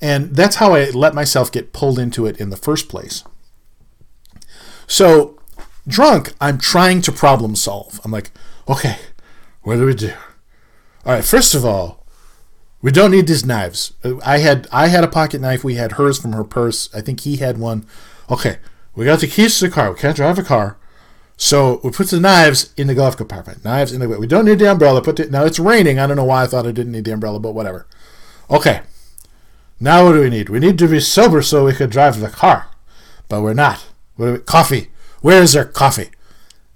And 0.00 0.34
that's 0.34 0.56
how 0.56 0.74
I 0.74 0.90
let 0.90 1.14
myself 1.14 1.52
get 1.52 1.72
pulled 1.72 1.98
into 1.98 2.26
it 2.26 2.38
in 2.40 2.50
the 2.50 2.56
first 2.56 2.88
place. 2.88 3.24
So, 4.86 5.38
drunk, 5.86 6.32
I'm 6.40 6.58
trying 6.58 7.02
to 7.02 7.12
problem 7.12 7.54
solve. 7.56 8.00
I'm 8.04 8.10
like, 8.10 8.30
okay, 8.68 8.96
what 9.62 9.76
do 9.76 9.86
we 9.86 9.94
do? 9.94 10.12
All 11.06 11.12
right, 11.12 11.24
first 11.24 11.54
of 11.54 11.64
all, 11.64 12.04
we 12.80 12.90
don't 12.90 13.10
need 13.10 13.26
these 13.26 13.46
knives. 13.46 13.94
Uh, 14.04 14.18
I 14.24 14.38
had 14.38 14.68
I 14.70 14.88
had 14.88 15.04
a 15.04 15.08
pocket 15.08 15.40
knife. 15.40 15.64
We 15.64 15.76
had 15.76 15.92
hers 15.92 16.18
from 16.18 16.32
her 16.32 16.44
purse. 16.44 16.94
I 16.94 17.00
think 17.00 17.20
he 17.20 17.36
had 17.36 17.56
one. 17.56 17.86
Okay, 18.30 18.58
we 18.94 19.06
got 19.06 19.20
the 19.20 19.26
keys 19.26 19.58
to 19.58 19.66
the 19.68 19.74
car. 19.74 19.92
We 19.92 19.98
can't 19.98 20.16
drive 20.16 20.38
a 20.38 20.42
car. 20.42 20.76
So 21.36 21.80
we 21.82 21.90
put 21.90 22.08
the 22.08 22.20
knives 22.20 22.72
in 22.76 22.86
the 22.86 22.94
glove 22.94 23.16
compartment. 23.16 23.64
Knives 23.64 23.92
in 23.92 24.00
the 24.00 24.08
we 24.08 24.26
don't 24.26 24.44
need 24.44 24.58
the 24.58 24.70
umbrella. 24.70 25.02
Put 25.02 25.20
it 25.20 25.30
now. 25.30 25.44
It's 25.44 25.58
raining. 25.58 25.98
I 25.98 26.06
don't 26.06 26.16
know 26.16 26.24
why 26.24 26.44
I 26.44 26.46
thought 26.46 26.66
I 26.66 26.72
didn't 26.72 26.92
need 26.92 27.04
the 27.04 27.12
umbrella, 27.12 27.40
but 27.40 27.54
whatever. 27.54 27.86
Okay. 28.50 28.82
Now 29.80 30.04
what 30.04 30.12
do 30.12 30.20
we 30.20 30.30
need? 30.30 30.48
We 30.48 30.60
need 30.60 30.78
to 30.78 30.88
be 30.88 31.00
sober 31.00 31.42
so 31.42 31.64
we 31.64 31.72
could 31.72 31.90
drive 31.90 32.20
the 32.20 32.28
car, 32.28 32.68
but 33.28 33.42
we're 33.42 33.54
not. 33.54 33.84
We, 34.16 34.38
coffee. 34.38 34.90
Where 35.20 35.42
is 35.42 35.54
there 35.54 35.64
coffee? 35.64 36.10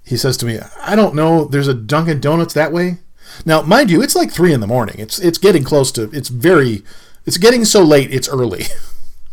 He 0.03 0.17
says 0.17 0.37
to 0.37 0.45
me, 0.45 0.59
I 0.81 0.95
don't 0.95 1.15
know. 1.15 1.45
There's 1.45 1.67
a 1.67 1.73
Dunkin' 1.73 2.19
Donuts 2.19 2.53
that 2.55 2.73
way. 2.73 2.97
Now, 3.45 3.61
mind 3.61 3.89
you, 3.89 4.01
it's 4.01 4.15
like 4.15 4.31
three 4.31 4.53
in 4.53 4.59
the 4.59 4.67
morning. 4.67 4.95
It's 4.97 5.19
it's 5.19 5.37
getting 5.37 5.63
close 5.63 5.91
to. 5.93 6.09
It's 6.11 6.29
very. 6.29 6.83
It's 7.25 7.37
getting 7.37 7.63
so 7.63 7.83
late. 7.83 8.11
It's 8.11 8.27
early. 8.27 8.63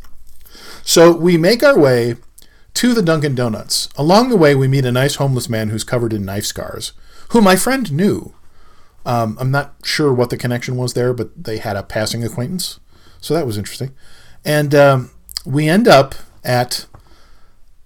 so 0.84 1.16
we 1.16 1.36
make 1.36 1.62
our 1.62 1.78
way 1.78 2.16
to 2.76 2.92
the 2.92 3.02
Dunkin' 3.02 3.34
Donuts. 3.34 3.88
Along 3.96 4.28
the 4.28 4.36
way, 4.36 4.54
we 4.54 4.68
meet 4.68 4.84
a 4.84 4.92
nice 4.92 5.14
homeless 5.14 5.48
man 5.48 5.70
who's 5.70 5.82
covered 5.82 6.12
in 6.12 6.26
knife 6.26 6.44
scars, 6.44 6.92
who 7.30 7.40
my 7.40 7.56
friend 7.56 7.90
knew. 7.90 8.34
Um, 9.06 9.38
I'm 9.40 9.50
not 9.50 9.76
sure 9.82 10.12
what 10.12 10.28
the 10.28 10.36
connection 10.36 10.76
was 10.76 10.92
there, 10.92 11.14
but 11.14 11.42
they 11.42 11.56
had 11.56 11.76
a 11.76 11.82
passing 11.82 12.22
acquaintance. 12.22 12.78
So 13.18 13.32
that 13.32 13.46
was 13.46 13.56
interesting. 13.56 13.94
And 14.44 14.74
um, 14.74 15.10
we 15.46 15.70
end 15.70 15.88
up 15.88 16.14
at 16.44 16.84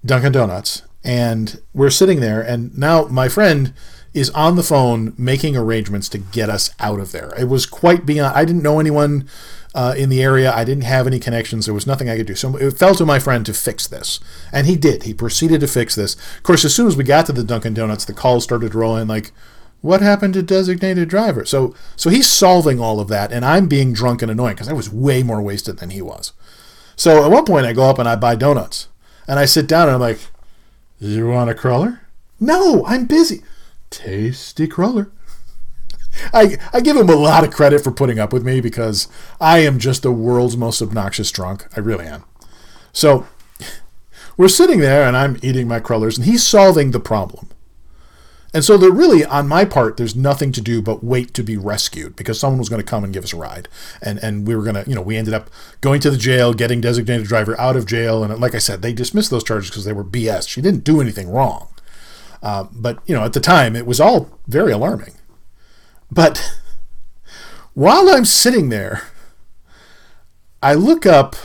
Dunkin' 0.05 0.33
Donuts, 0.33 0.83
and 1.05 1.63
we're 1.73 1.91
sitting 1.91 2.19
there, 2.19 2.41
and 2.41 2.77
now 2.77 3.05
my 3.05 3.29
friend 3.29 3.73
is 4.13 4.31
on 4.31 4.57
the 4.57 4.63
phone 4.65 5.15
making 5.17 5.57
arrangements 5.57 6.09
to 6.09 6.19
get 6.19 6.51
us 6.51 6.71
out 6.81 6.99
of 6.99 7.13
there. 7.13 7.33
It 7.39 7.49
was 7.49 7.65
quite 7.65 8.05
beyond. 8.05 8.37
I 8.37 8.45
didn't 8.45 8.65
know 8.65 8.81
anyone 8.81 9.29
uh, 9.75 9.95
in 9.97 10.09
the 10.09 10.23
area. 10.23 10.53
I 10.53 10.65
didn't 10.65 10.85
have 10.85 11.07
any 11.07 11.19
connections. 11.19 11.67
There 11.67 11.75
was 11.75 11.87
nothing 11.87 12.09
I 12.09 12.17
could 12.17 12.27
do. 12.27 12.35
So 12.35 12.57
it 12.57 12.79
fell 12.79 12.95
to 12.97 13.07
my 13.07 13.19
friend 13.19 13.45
to 13.47 13.55
fix 13.55 13.87
this, 13.87 14.21
and 14.53 14.67
he 14.67 14.77
did. 14.77 15.05
He 15.05 15.15
proceeded 15.15 15.61
to 15.61 15.69
fix 15.69 15.95
this. 15.95 16.15
Of 16.37 16.43
course, 16.43 16.65
as 16.65 16.75
soon 16.75 16.87
as 16.87 16.97
we 16.97 17.05
got 17.05 17.27
to 17.27 17.33
the 17.33 17.45
Dunkin' 17.45 17.75
Donuts, 17.75 18.05
the 18.05 18.13
calls 18.13 18.45
started 18.45 18.75
rolling. 18.75 19.07
Like, 19.07 19.33
what 19.81 20.03
happened 20.03 20.35
to 20.35 20.43
designated 20.43 21.09
driver? 21.09 21.45
So 21.45 21.75
so 21.97 22.11
he's 22.11 22.29
solving 22.29 22.81
all 22.81 23.01
of 23.01 23.09
that, 23.09 23.33
and 23.33 23.45
I'm 23.45 23.69
being 23.69 23.93
drunk 23.93 24.23
and 24.23 24.31
annoying 24.31 24.55
because 24.55 24.69
I 24.69 24.75
was 24.75 24.93
way 24.93 25.23
more 25.23 25.41
wasted 25.41 25.79
than 25.79 25.91
he 25.91 26.03
was. 26.03 26.33
So 26.97 27.25
at 27.25 27.31
one 27.31 27.45
point, 27.45 27.67
I 27.67 27.73
go 27.73 27.89
up 27.89 27.99
and 27.99 28.09
I 28.09 28.17
buy 28.17 28.35
donuts, 28.35 28.89
and 29.27 29.39
I 29.39 29.45
sit 29.45 29.67
down 29.67 29.89
and 29.89 29.95
I'm 29.95 30.01
like, 30.01 30.21
"You 30.99 31.29
want 31.29 31.51
a 31.51 31.55
cruller?" 31.55 32.01
No, 32.39 32.85
I'm 32.87 33.07
busy. 33.07 33.43
Tasty 33.91 34.67
cruller. 34.67 35.11
I, 36.33 36.59
I 36.73 36.81
give 36.81 36.97
him 36.97 37.09
a 37.09 37.17
lot 37.17 37.45
of 37.45 37.51
credit 37.51 37.83
for 37.83 37.91
putting 37.91 38.19
up 38.19 38.33
with 38.33 38.45
me 38.45 38.61
because 38.61 39.09
I 39.41 39.61
am 39.61 39.79
just 39.79 40.03
the 40.03 40.13
world's 40.13 40.57
most 40.57 40.81
obnoxious 40.83 41.31
drunk. 41.31 41.67
I 41.77 41.81
really 41.81 42.07
am. 42.07 42.25
So 42.93 43.27
we're 44.37 44.49
sitting 44.49 44.81
there 44.81 45.07
and 45.07 45.17
I'm 45.17 45.39
eating 45.43 45.69
my 45.69 45.81
crullers 45.81 46.17
and 46.17 46.27
he's 46.27 46.47
solving 46.47 46.91
the 46.91 47.01
problem. 47.01 47.49
And 48.53 48.65
so 48.65 48.77
there 48.77 48.91
really, 48.91 49.25
on 49.25 49.47
my 49.47 49.65
part, 49.65 49.97
there's 49.97 50.17
nothing 50.17 50.51
to 50.53 50.61
do 50.61 50.83
but 50.83 51.05
wait 51.05 51.35
to 51.35 51.45
be 51.45 51.57
rescued 51.57 52.17
because 52.17 52.41
someone 52.41 52.59
was 52.59 52.69
going 52.69 52.83
to 52.83 52.87
come 52.87 53.05
and 53.05 53.13
give 53.13 53.23
us 53.23 53.33
a 53.33 53.37
ride. 53.37 53.69
And 54.03 54.19
and 54.25 54.47
we 54.47 54.57
were 54.57 54.65
going 54.65 54.75
to, 54.75 54.85
you 54.89 54.97
know, 54.97 55.03
we 55.03 55.17
ended 55.17 55.35
up 55.35 55.51
going 55.81 56.01
to 56.01 56.11
the 56.11 56.17
jail, 56.17 56.53
getting 56.53 56.81
designated 56.81 57.29
driver 57.29 57.59
out 57.61 57.77
of 57.77 57.87
jail. 57.87 58.25
And 58.25 58.41
like 58.41 58.57
I 58.57 58.59
said, 58.59 58.83
they 58.83 58.93
dismissed 58.93 59.31
those 59.31 59.45
charges 59.45 59.71
because 59.71 59.85
they 59.85 59.93
were 59.93 60.03
BS. 60.03 60.49
She 60.49 60.61
didn't 60.61 60.83
do 60.83 61.01
anything 61.01 61.31
wrong. 61.31 61.69
Uh, 62.43 62.65
but, 62.73 62.99
you 63.07 63.15
know, 63.15 63.25
at 63.25 63.35
the 63.35 63.41
time, 63.41 63.77
it 63.77 63.87
was 63.87 64.01
all 64.01 64.39
very 64.49 64.73
alarming. 64.73 65.15
But 66.11 66.59
while 67.75 68.09
I'm 68.09 68.25
sitting 68.25 68.69
there, 68.69 69.03
I 70.63 70.75
look 70.75 71.07
up 71.07 71.37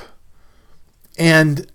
and 1.17 1.67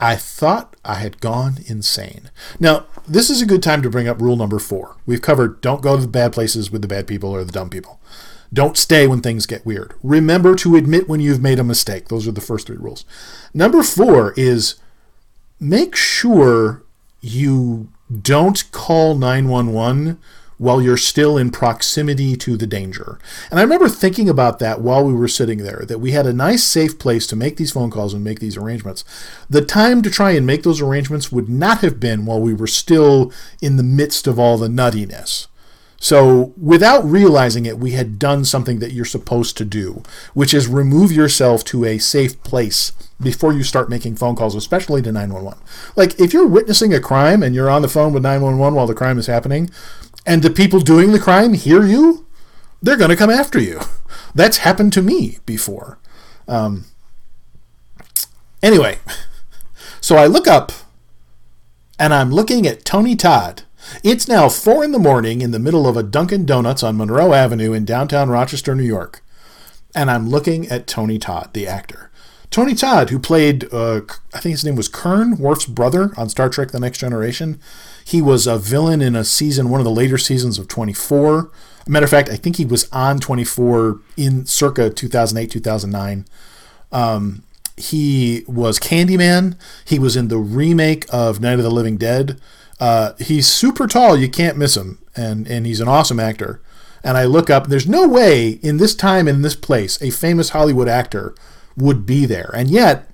I 0.00 0.16
thought 0.16 0.76
I 0.84 0.94
had 0.94 1.20
gone 1.20 1.58
insane. 1.66 2.30
Now, 2.58 2.86
this 3.06 3.28
is 3.28 3.42
a 3.42 3.46
good 3.46 3.62
time 3.62 3.82
to 3.82 3.90
bring 3.90 4.08
up 4.08 4.20
rule 4.20 4.36
number 4.36 4.58
four. 4.58 4.96
We've 5.04 5.20
covered 5.20 5.60
don't 5.60 5.82
go 5.82 5.96
to 5.96 6.02
the 6.02 6.08
bad 6.08 6.32
places 6.32 6.70
with 6.70 6.82
the 6.82 6.88
bad 6.88 7.06
people 7.06 7.30
or 7.30 7.44
the 7.44 7.52
dumb 7.52 7.70
people. 7.70 8.00
Don't 8.52 8.76
stay 8.76 9.06
when 9.06 9.20
things 9.20 9.46
get 9.46 9.64
weird. 9.64 9.94
Remember 10.02 10.56
to 10.56 10.74
admit 10.74 11.08
when 11.08 11.20
you've 11.20 11.42
made 11.42 11.60
a 11.60 11.64
mistake. 11.64 12.08
Those 12.08 12.26
are 12.26 12.32
the 12.32 12.40
first 12.40 12.66
three 12.66 12.78
rules. 12.78 13.04
Number 13.54 13.82
four 13.82 14.32
is 14.36 14.76
make 15.60 15.94
sure 15.94 16.82
you 17.20 17.92
don't 18.22 18.70
call 18.72 19.14
911 19.14 20.18
while 20.60 20.82
you're 20.82 20.94
still 20.94 21.38
in 21.38 21.50
proximity 21.50 22.36
to 22.36 22.54
the 22.54 22.66
danger. 22.66 23.18
And 23.50 23.58
I 23.58 23.62
remember 23.62 23.88
thinking 23.88 24.28
about 24.28 24.58
that 24.58 24.82
while 24.82 25.02
we 25.02 25.14
were 25.14 25.26
sitting 25.26 25.60
there, 25.60 25.84
that 25.88 26.00
we 26.00 26.10
had 26.10 26.26
a 26.26 26.34
nice, 26.34 26.62
safe 26.62 26.98
place 26.98 27.26
to 27.28 27.34
make 27.34 27.56
these 27.56 27.72
phone 27.72 27.90
calls 27.90 28.12
and 28.12 28.22
make 28.22 28.40
these 28.40 28.58
arrangements. 28.58 29.02
The 29.48 29.64
time 29.64 30.02
to 30.02 30.10
try 30.10 30.32
and 30.32 30.46
make 30.46 30.62
those 30.62 30.82
arrangements 30.82 31.32
would 31.32 31.48
not 31.48 31.78
have 31.78 31.98
been 31.98 32.26
while 32.26 32.42
we 32.42 32.52
were 32.52 32.66
still 32.66 33.32
in 33.62 33.76
the 33.76 33.82
midst 33.82 34.26
of 34.26 34.38
all 34.38 34.58
the 34.58 34.68
nuttiness. 34.68 35.46
So, 36.02 36.54
without 36.58 37.04
realizing 37.04 37.64
it, 37.66 37.78
we 37.78 37.92
had 37.92 38.18
done 38.18 38.46
something 38.46 38.78
that 38.80 38.92
you're 38.92 39.04
supposed 39.04 39.58
to 39.58 39.66
do, 39.66 40.02
which 40.32 40.54
is 40.54 40.66
remove 40.66 41.12
yourself 41.12 41.62
to 41.64 41.84
a 41.84 41.98
safe 41.98 42.42
place 42.42 42.92
before 43.20 43.52
you 43.52 43.62
start 43.62 43.90
making 43.90 44.16
phone 44.16 44.34
calls, 44.34 44.54
especially 44.54 45.02
to 45.02 45.12
911. 45.12 45.58
Like, 45.96 46.18
if 46.18 46.32
you're 46.32 46.46
witnessing 46.46 46.94
a 46.94 47.00
crime 47.00 47.42
and 47.42 47.54
you're 47.54 47.68
on 47.68 47.82
the 47.82 47.88
phone 47.88 48.14
with 48.14 48.22
911 48.22 48.74
while 48.74 48.86
the 48.86 48.94
crime 48.94 49.18
is 49.18 49.26
happening, 49.26 49.70
and 50.26 50.42
the 50.42 50.50
people 50.50 50.80
doing 50.80 51.12
the 51.12 51.18
crime 51.18 51.54
hear 51.54 51.84
you, 51.84 52.26
they're 52.82 52.96
going 52.96 53.10
to 53.10 53.16
come 53.16 53.30
after 53.30 53.60
you. 53.60 53.80
That's 54.34 54.58
happened 54.58 54.92
to 54.94 55.02
me 55.02 55.38
before. 55.46 55.98
Um, 56.46 56.84
anyway, 58.62 58.98
so 60.00 60.16
I 60.16 60.26
look 60.26 60.46
up 60.46 60.72
and 61.98 62.14
I'm 62.14 62.30
looking 62.30 62.66
at 62.66 62.84
Tony 62.84 63.16
Todd 63.16 63.62
it's 64.02 64.28
now 64.28 64.48
4 64.48 64.84
in 64.84 64.92
the 64.92 64.98
morning 64.98 65.40
in 65.40 65.50
the 65.50 65.58
middle 65.58 65.86
of 65.86 65.96
a 65.96 66.02
Dunkin' 66.02 66.46
Donuts 66.46 66.82
on 66.82 66.96
Monroe 66.96 67.32
Avenue 67.32 67.72
in 67.72 67.84
downtown 67.84 68.28
Rochester, 68.28 68.74
New 68.74 68.84
York. 68.84 69.22
And 69.94 70.10
I'm 70.10 70.28
looking 70.28 70.68
at 70.68 70.86
Tony 70.86 71.18
Todd, 71.18 71.50
the 71.52 71.66
actor. 71.66 72.10
Tony 72.50 72.74
Todd, 72.74 73.10
who 73.10 73.18
played, 73.18 73.72
uh, 73.72 74.02
I 74.34 74.40
think 74.40 74.52
his 74.52 74.64
name 74.64 74.76
was 74.76 74.88
Kurn, 74.88 75.38
Worf's 75.38 75.66
brother 75.66 76.12
on 76.16 76.28
Star 76.28 76.48
Trek 76.48 76.70
The 76.70 76.80
Next 76.80 76.98
Generation. 76.98 77.60
He 78.10 78.20
was 78.20 78.48
a 78.48 78.58
villain 78.58 79.00
in 79.00 79.14
a 79.14 79.22
season, 79.22 79.70
one 79.70 79.80
of 79.80 79.84
the 79.84 79.90
later 79.92 80.18
seasons 80.18 80.58
of 80.58 80.66
24. 80.66 81.48
Matter 81.86 82.02
of 82.02 82.10
fact, 82.10 82.28
I 82.28 82.34
think 82.34 82.56
he 82.56 82.64
was 82.64 82.90
on 82.90 83.20
24 83.20 84.00
in 84.16 84.46
circa 84.46 84.90
2008, 84.90 85.48
2009. 85.48 86.26
Um, 86.90 87.44
he 87.76 88.42
was 88.48 88.80
Candyman. 88.80 89.56
He 89.84 90.00
was 90.00 90.16
in 90.16 90.26
the 90.26 90.38
remake 90.38 91.06
of 91.12 91.40
Night 91.40 91.60
of 91.60 91.62
the 91.62 91.70
Living 91.70 91.96
Dead. 91.96 92.40
Uh, 92.80 93.12
he's 93.20 93.46
super 93.46 93.86
tall. 93.86 94.16
You 94.16 94.28
can't 94.28 94.58
miss 94.58 94.76
him, 94.76 94.98
and 95.14 95.46
and 95.46 95.64
he's 95.64 95.80
an 95.80 95.86
awesome 95.86 96.18
actor. 96.18 96.60
And 97.04 97.16
I 97.16 97.26
look 97.26 97.48
up. 97.48 97.68
There's 97.68 97.86
no 97.86 98.08
way 98.08 98.58
in 98.60 98.78
this 98.78 98.96
time 98.96 99.28
in 99.28 99.42
this 99.42 99.54
place 99.54 100.02
a 100.02 100.10
famous 100.10 100.48
Hollywood 100.48 100.88
actor 100.88 101.32
would 101.76 102.06
be 102.06 102.26
there, 102.26 102.50
and 102.56 102.70
yet 102.70 103.08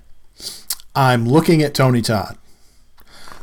I'm 0.95 1.27
looking 1.27 1.61
at 1.61 1.75
Tony 1.75 2.01
Todd, 2.01 2.35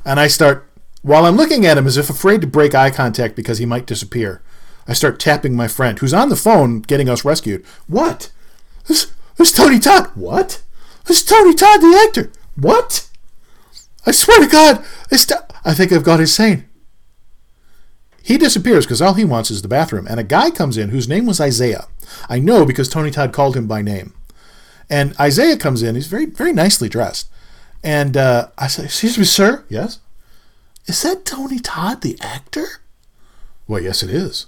and 0.04 0.18
I 0.18 0.26
start 0.26 0.68
while 1.04 1.26
I'm 1.26 1.36
looking 1.36 1.66
at 1.66 1.76
him 1.76 1.86
as 1.86 1.98
if 1.98 2.08
afraid 2.08 2.40
to 2.40 2.46
break 2.46 2.74
eye 2.74 2.90
contact 2.90 3.36
because 3.36 3.58
he 3.58 3.66
might 3.66 3.86
disappear. 3.86 4.40
I 4.88 4.94
start 4.94 5.20
tapping 5.20 5.54
my 5.54 5.68
friend 5.68 5.98
who's 5.98 6.14
on 6.14 6.30
the 6.30 6.36
phone 6.36 6.80
getting 6.80 7.10
us 7.10 7.26
rescued. 7.26 7.62
What? 7.86 8.32
This, 8.86 9.12
this 9.36 9.52
Tony 9.52 9.78
Todd. 9.78 10.10
What? 10.14 10.62
This 11.04 11.22
Tony 11.22 11.52
Todd, 11.52 11.82
the 11.82 12.02
actor. 12.06 12.32
What? 12.56 13.06
I 14.06 14.12
swear 14.12 14.40
to 14.40 14.50
God, 14.50 14.82
it's. 15.10 15.30
I 15.62 15.74
think 15.74 15.92
I've 15.92 16.04
got 16.04 16.20
insane. 16.20 16.64
He 18.22 18.38
disappears 18.38 18.86
because 18.86 19.02
all 19.02 19.14
he 19.14 19.26
wants 19.26 19.50
is 19.50 19.60
the 19.60 19.68
bathroom, 19.68 20.06
and 20.08 20.18
a 20.18 20.24
guy 20.24 20.50
comes 20.50 20.78
in 20.78 20.88
whose 20.88 21.08
name 21.08 21.26
was 21.26 21.40
Isaiah. 21.40 21.86
I 22.30 22.38
know 22.38 22.64
because 22.64 22.88
Tony 22.88 23.10
Todd 23.10 23.34
called 23.34 23.56
him 23.56 23.66
by 23.66 23.82
name. 23.82 24.14
And 24.88 25.14
Isaiah 25.20 25.58
comes 25.58 25.82
in. 25.82 25.96
He's 25.96 26.06
very, 26.06 26.26
very 26.26 26.52
nicely 26.54 26.88
dressed. 26.88 27.28
And 27.82 28.16
uh, 28.16 28.48
I 28.56 28.68
say, 28.68 28.84
"Excuse 28.84 29.18
me, 29.18 29.24
sir." 29.24 29.64
Yes. 29.68 29.98
Is 30.86 31.02
that 31.02 31.24
Tony 31.24 31.58
Todd, 31.58 32.02
the 32.02 32.18
actor? 32.20 32.80
Well, 33.66 33.82
yes, 33.82 34.02
it 34.02 34.10
is. 34.10 34.46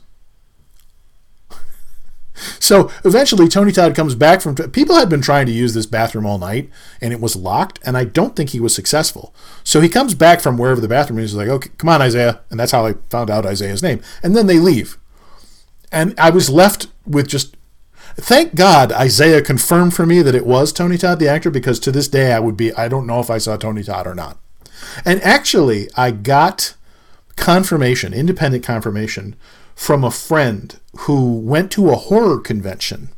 So 2.59 2.91
eventually, 3.03 3.49
Tony 3.49 3.73
Todd 3.73 3.95
comes 3.95 4.15
back 4.15 4.43
from. 4.43 4.55
People 4.55 4.97
had 4.97 5.09
been 5.09 5.23
trying 5.23 5.47
to 5.47 5.53
use 5.53 5.73
this 5.73 5.87
bathroom 5.87 6.27
all 6.27 6.37
night, 6.37 6.69
and 7.01 7.13
it 7.13 7.21
was 7.21 7.35
locked, 7.35 7.81
and 7.85 7.97
I 7.97 8.05
don't 8.05 8.37
think 8.37 8.51
he 8.51 8.61
was 8.61 8.75
successful. 8.75 9.35
So 9.65 9.81
he 9.81 9.89
comes 9.89 10.15
back 10.15 10.41
from 10.41 10.59
wherever 10.59 10.81
the 10.81 10.89
bathroom 10.89 11.19
is. 11.19 11.35
Like, 11.35 11.49
"Okay, 11.49 11.71
come 11.79 11.89
on, 11.89 12.03
Isaiah," 12.03 12.41
and 12.51 12.61
that's 12.61 12.73
how 12.73 12.85
I 12.85 12.95
found 13.09 13.31
out 13.31 13.47
Isaiah's 13.47 13.83
name. 13.83 14.03
And 14.23 14.37
then 14.37 14.47
they 14.47 14.59
leave, 14.59 14.99
and 15.91 16.15
I 16.19 16.29
was 16.29 16.51
left 16.51 16.89
with 17.07 17.27
just. 17.27 17.57
Thank 18.19 18.55
God 18.55 18.93
Isaiah 18.93 19.43
confirmed 19.43 19.95
for 19.95 20.07
me 20.07 20.23
that 20.23 20.35
it 20.35 20.47
was 20.47 20.73
Tony 20.73 20.97
Todd, 20.97 21.19
the 21.19 21.29
actor, 21.29 21.51
because 21.51 21.79
to 21.81 21.93
this 21.93 22.09
day 22.09 22.33
I 22.33 22.39
would 22.39 22.57
be. 22.57 22.73
I 22.75 22.89
don't 22.89 23.07
know 23.07 23.21
if 23.21 23.31
I 23.31 23.39
saw 23.39 23.57
Tony 23.57 23.83
Todd 23.83 24.07
or 24.07 24.15
not. 24.15 24.39
And 25.05 25.23
actually, 25.23 25.89
I 25.97 26.11
got 26.11 26.75
confirmation, 27.37 28.15
independent 28.15 28.65
confirmation 28.65 29.37
from 29.75 30.05
a 30.05 30.11
friend 30.11 30.79
who 31.01 31.39
went 31.39 31.71
to 31.73 31.91
a 31.91 31.97
horror 31.97 32.41
convention 32.41 33.11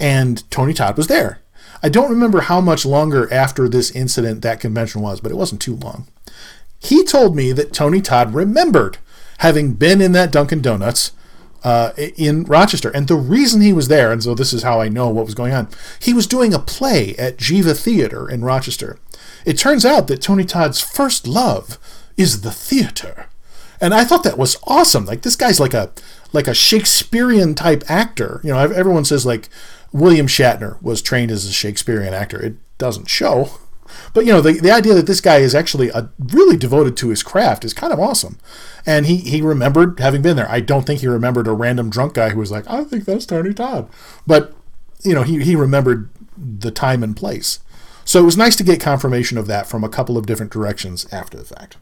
and 0.00 0.50
Tony 0.50 0.72
Todd 0.72 0.96
was 0.96 1.06
there. 1.06 1.40
I 1.82 1.88
don't 1.88 2.10
remember 2.10 2.40
how 2.42 2.60
much 2.60 2.84
longer 2.84 3.32
after 3.32 3.68
this 3.68 3.90
incident 3.90 4.42
that 4.42 4.60
convention 4.60 5.02
was, 5.02 5.20
but 5.20 5.30
it 5.30 5.36
wasn't 5.36 5.60
too 5.60 5.76
long. 5.76 6.08
He 6.78 7.04
told 7.04 7.36
me 7.36 7.52
that 7.52 7.72
Tony 7.72 8.00
Todd 8.00 8.34
remembered 8.34 8.98
having 9.38 9.74
been 9.74 10.00
in 10.00 10.12
that 10.12 10.32
Dunkin' 10.32 10.62
Donuts 10.62 11.12
uh, 11.62 11.92
in 11.96 12.44
Rochester. 12.44 12.90
And 12.90 13.06
the 13.06 13.16
reason 13.16 13.60
he 13.60 13.72
was 13.72 13.88
there, 13.88 14.10
and 14.10 14.22
so 14.22 14.34
this 14.34 14.52
is 14.52 14.62
how 14.62 14.80
I 14.80 14.88
know 14.88 15.08
what 15.08 15.26
was 15.26 15.34
going 15.34 15.52
on, 15.52 15.68
he 15.98 16.14
was 16.14 16.26
doing 16.26 16.54
a 16.54 16.58
play 16.58 17.14
at 17.16 17.36
Geva 17.36 17.74
Theater 17.74 18.28
in 18.28 18.42
Rochester. 18.42 18.98
It 19.44 19.58
turns 19.58 19.84
out 19.84 20.08
that 20.08 20.22
Tony 20.22 20.44
Todd's 20.44 20.80
first 20.80 21.26
love 21.26 21.78
is 22.16 22.42
the 22.42 22.50
theater. 22.50 23.26
And 23.80 23.94
I 23.94 24.04
thought 24.04 24.24
that 24.24 24.38
was 24.38 24.58
awesome. 24.64 25.06
Like 25.06 25.22
this 25.22 25.36
guy's 25.36 25.60
like 25.60 25.74
a 25.74 25.90
like 26.32 26.46
a 26.46 26.54
Shakespearean 26.54 27.54
type 27.54 27.82
actor. 27.88 28.40
You 28.44 28.52
know, 28.52 28.58
everyone 28.58 29.04
says 29.04 29.24
like 29.24 29.48
William 29.92 30.26
Shatner 30.26 30.80
was 30.82 31.02
trained 31.02 31.30
as 31.30 31.46
a 31.46 31.52
Shakespearean 31.52 32.14
actor. 32.14 32.40
It 32.40 32.56
doesn't 32.78 33.08
show. 33.08 33.50
but 34.14 34.26
you 34.26 34.32
know, 34.32 34.40
the, 34.40 34.52
the 34.52 34.70
idea 34.70 34.94
that 34.94 35.06
this 35.06 35.20
guy 35.20 35.38
is 35.38 35.54
actually 35.54 35.88
a, 35.88 36.10
really 36.18 36.56
devoted 36.56 36.96
to 36.98 37.08
his 37.08 37.22
craft 37.22 37.64
is 37.64 37.74
kind 37.74 37.92
of 37.92 37.98
awesome. 37.98 38.38
And 38.86 39.06
he, 39.06 39.16
he 39.16 39.42
remembered 39.42 39.98
having 39.98 40.22
been 40.22 40.36
there. 40.36 40.50
I 40.50 40.60
don't 40.60 40.86
think 40.86 41.00
he 41.00 41.08
remembered 41.08 41.48
a 41.48 41.52
random 41.52 41.90
drunk 41.90 42.14
guy 42.14 42.30
who 42.30 42.38
was 42.38 42.50
like, 42.50 42.68
I 42.68 42.84
think 42.84 43.04
that's 43.04 43.26
Tony 43.26 43.52
Todd. 43.54 43.88
But, 44.26 44.54
you 45.02 45.14
know, 45.14 45.22
he, 45.22 45.42
he 45.42 45.56
remembered 45.56 46.10
the 46.36 46.70
time 46.70 47.02
and 47.02 47.16
place. 47.16 47.60
So 48.10 48.18
it 48.18 48.24
was 48.24 48.36
nice 48.36 48.56
to 48.56 48.64
get 48.64 48.80
confirmation 48.80 49.38
of 49.38 49.46
that 49.46 49.68
from 49.68 49.84
a 49.84 49.88
couple 49.88 50.18
of 50.18 50.26
different 50.26 50.50
directions 50.50 51.06
after 51.12 51.38
the 51.38 51.44
fact. 51.44 51.76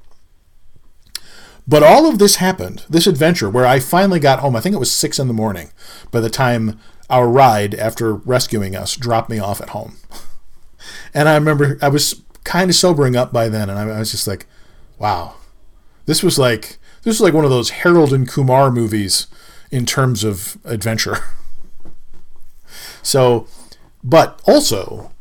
But 1.66 1.82
all 1.82 2.06
of 2.06 2.18
this 2.18 2.36
happened, 2.36 2.84
this 2.86 3.06
adventure, 3.06 3.48
where 3.48 3.64
I 3.64 3.80
finally 3.80 4.20
got 4.20 4.40
home. 4.40 4.54
I 4.54 4.60
think 4.60 4.74
it 4.74 4.78
was 4.78 4.92
six 4.92 5.18
in 5.18 5.26
the 5.26 5.32
morning 5.32 5.70
by 6.10 6.20
the 6.20 6.28
time 6.28 6.78
our 7.08 7.26
ride, 7.26 7.74
after 7.74 8.12
rescuing 8.12 8.76
us, 8.76 8.94
dropped 8.94 9.30
me 9.30 9.38
off 9.38 9.62
at 9.62 9.70
home. 9.70 9.96
And 11.14 11.30
I 11.30 11.34
remember 11.34 11.78
I 11.80 11.88
was 11.88 12.22
kind 12.44 12.68
of 12.68 12.76
sobering 12.76 13.16
up 13.16 13.32
by 13.32 13.48
then, 13.48 13.70
and 13.70 13.78
I 13.78 13.98
was 13.98 14.10
just 14.10 14.28
like, 14.28 14.44
wow, 14.98 15.34
this 16.04 16.22
was 16.22 16.38
like 16.38 16.76
this 17.04 17.18
was 17.18 17.22
like 17.22 17.32
one 17.32 17.44
of 17.46 17.50
those 17.50 17.70
Harold 17.70 18.12
and 18.12 18.28
Kumar 18.28 18.70
movies 18.70 19.28
in 19.70 19.86
terms 19.86 20.24
of 20.24 20.58
adventure. 20.64 21.16
So, 23.02 23.46
but 24.04 24.42
also, 24.44 25.12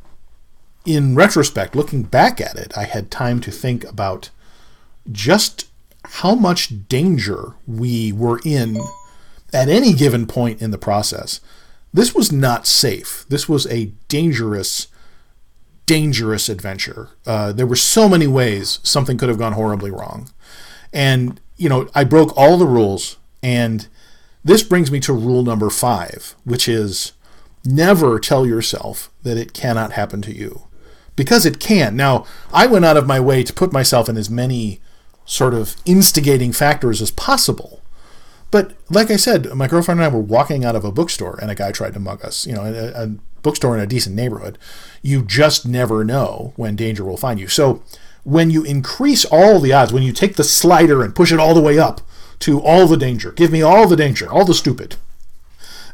in 0.88 1.16
retrospect, 1.16 1.76
looking 1.76 2.04
back 2.04 2.40
at 2.40 2.56
it, 2.56 2.76
I 2.78 2.86
had 2.86 3.12
time 3.12 3.42
to 3.42 3.52
think 3.52 3.84
about 3.84 4.30
just 5.12 5.68
how 6.06 6.34
much 6.34 6.88
danger 6.88 7.54
we 7.68 8.14
were 8.14 8.40
in 8.46 8.80
at 9.54 9.68
any 9.68 9.94
given 9.94 10.26
point 10.26 10.62
in 10.62 10.72
the 10.72 10.78
process. 10.78 11.42
This 11.94 12.16
was 12.16 12.32
not 12.32 12.66
safe. 12.66 13.26
This 13.28 13.50
was 13.50 13.68
a 13.68 13.92
dangerous, 14.08 14.88
dangerous 15.86 16.48
adventure. 16.48 17.10
Uh, 17.26 17.52
there 17.52 17.68
were 17.68 17.76
so 17.76 18.08
many 18.08 18.28
ways 18.28 18.80
something 18.82 19.18
could 19.18 19.30
have 19.30 19.38
gone 19.38 19.54
horribly 19.54 19.92
wrong. 19.92 20.30
And, 20.94 21.42
you 21.58 21.68
know, 21.68 21.90
I 21.94 22.06
broke 22.06 22.36
all 22.38 22.58
the 22.58 22.66
rules. 22.66 23.18
And 23.44 23.88
this 24.44 24.64
brings 24.64 24.90
me 24.90 25.02
to 25.02 25.14
rule 25.14 25.44
number 25.44 25.70
five, 25.70 26.36
which 26.46 26.70
is 26.70 27.12
never 27.66 28.20
tell 28.20 28.46
yourself 28.46 29.12
that 29.24 29.38
it 29.38 29.54
cannot 29.54 29.92
happen 29.92 30.22
to 30.22 30.34
you. 30.34 30.67
Because 31.18 31.46
it 31.46 31.60
can. 31.60 31.98
Now, 31.98 32.26
I 32.54 32.66
went 32.66 32.86
out 32.86 32.96
of 32.96 33.06
my 33.06 33.20
way 33.20 33.44
to 33.44 33.52
put 33.52 33.74
myself 33.74 34.08
in 34.08 34.16
as 34.16 34.30
many 34.30 34.80
sort 35.26 35.54
of 35.54 35.76
instigating 35.84 36.54
factors 36.54 37.02
as 37.02 37.12
possible. 37.12 37.82
But 38.50 38.74
like 38.90 39.12
I 39.12 39.18
said, 39.18 39.54
my 39.54 39.68
girlfriend 39.68 40.00
and 40.00 40.06
I 40.06 40.16
were 40.16 40.22
walking 40.22 40.64
out 40.64 40.78
of 40.78 40.86
a 40.86 40.92
bookstore 40.92 41.38
and 41.42 41.52
a 41.52 41.56
guy 41.56 41.74
tried 41.74 41.96
to 41.96 42.00
mug 42.00 42.24
us. 42.24 42.48
You 42.48 42.54
know, 42.54 42.64
a, 42.64 43.04
a 43.04 43.08
bookstore 43.42 43.76
in 43.76 43.84
a 43.84 43.88
decent 43.88 44.16
neighborhood. 44.16 44.58
You 45.02 45.24
just 45.24 45.66
never 45.66 46.06
know 46.06 46.54
when 46.56 46.78
danger 46.78 47.04
will 47.04 47.18
find 47.18 47.40
you. 47.40 47.50
So 47.50 47.84
when 48.24 48.50
you 48.50 48.64
increase 48.64 49.26
all 49.26 49.60
the 49.60 49.74
odds, 49.74 49.92
when 49.92 50.04
you 50.04 50.14
take 50.14 50.36
the 50.36 50.44
slider 50.44 51.04
and 51.04 51.16
push 51.16 51.32
it 51.32 51.40
all 51.40 51.54
the 51.54 51.62
way 51.62 51.78
up 51.78 52.02
to 52.40 52.62
all 52.62 52.88
the 52.88 52.98
danger, 52.98 53.32
give 53.32 53.52
me 53.52 53.62
all 53.62 53.88
the 53.88 53.96
danger, 53.96 54.32
all 54.32 54.46
the 54.46 54.54
stupid, 54.54 54.96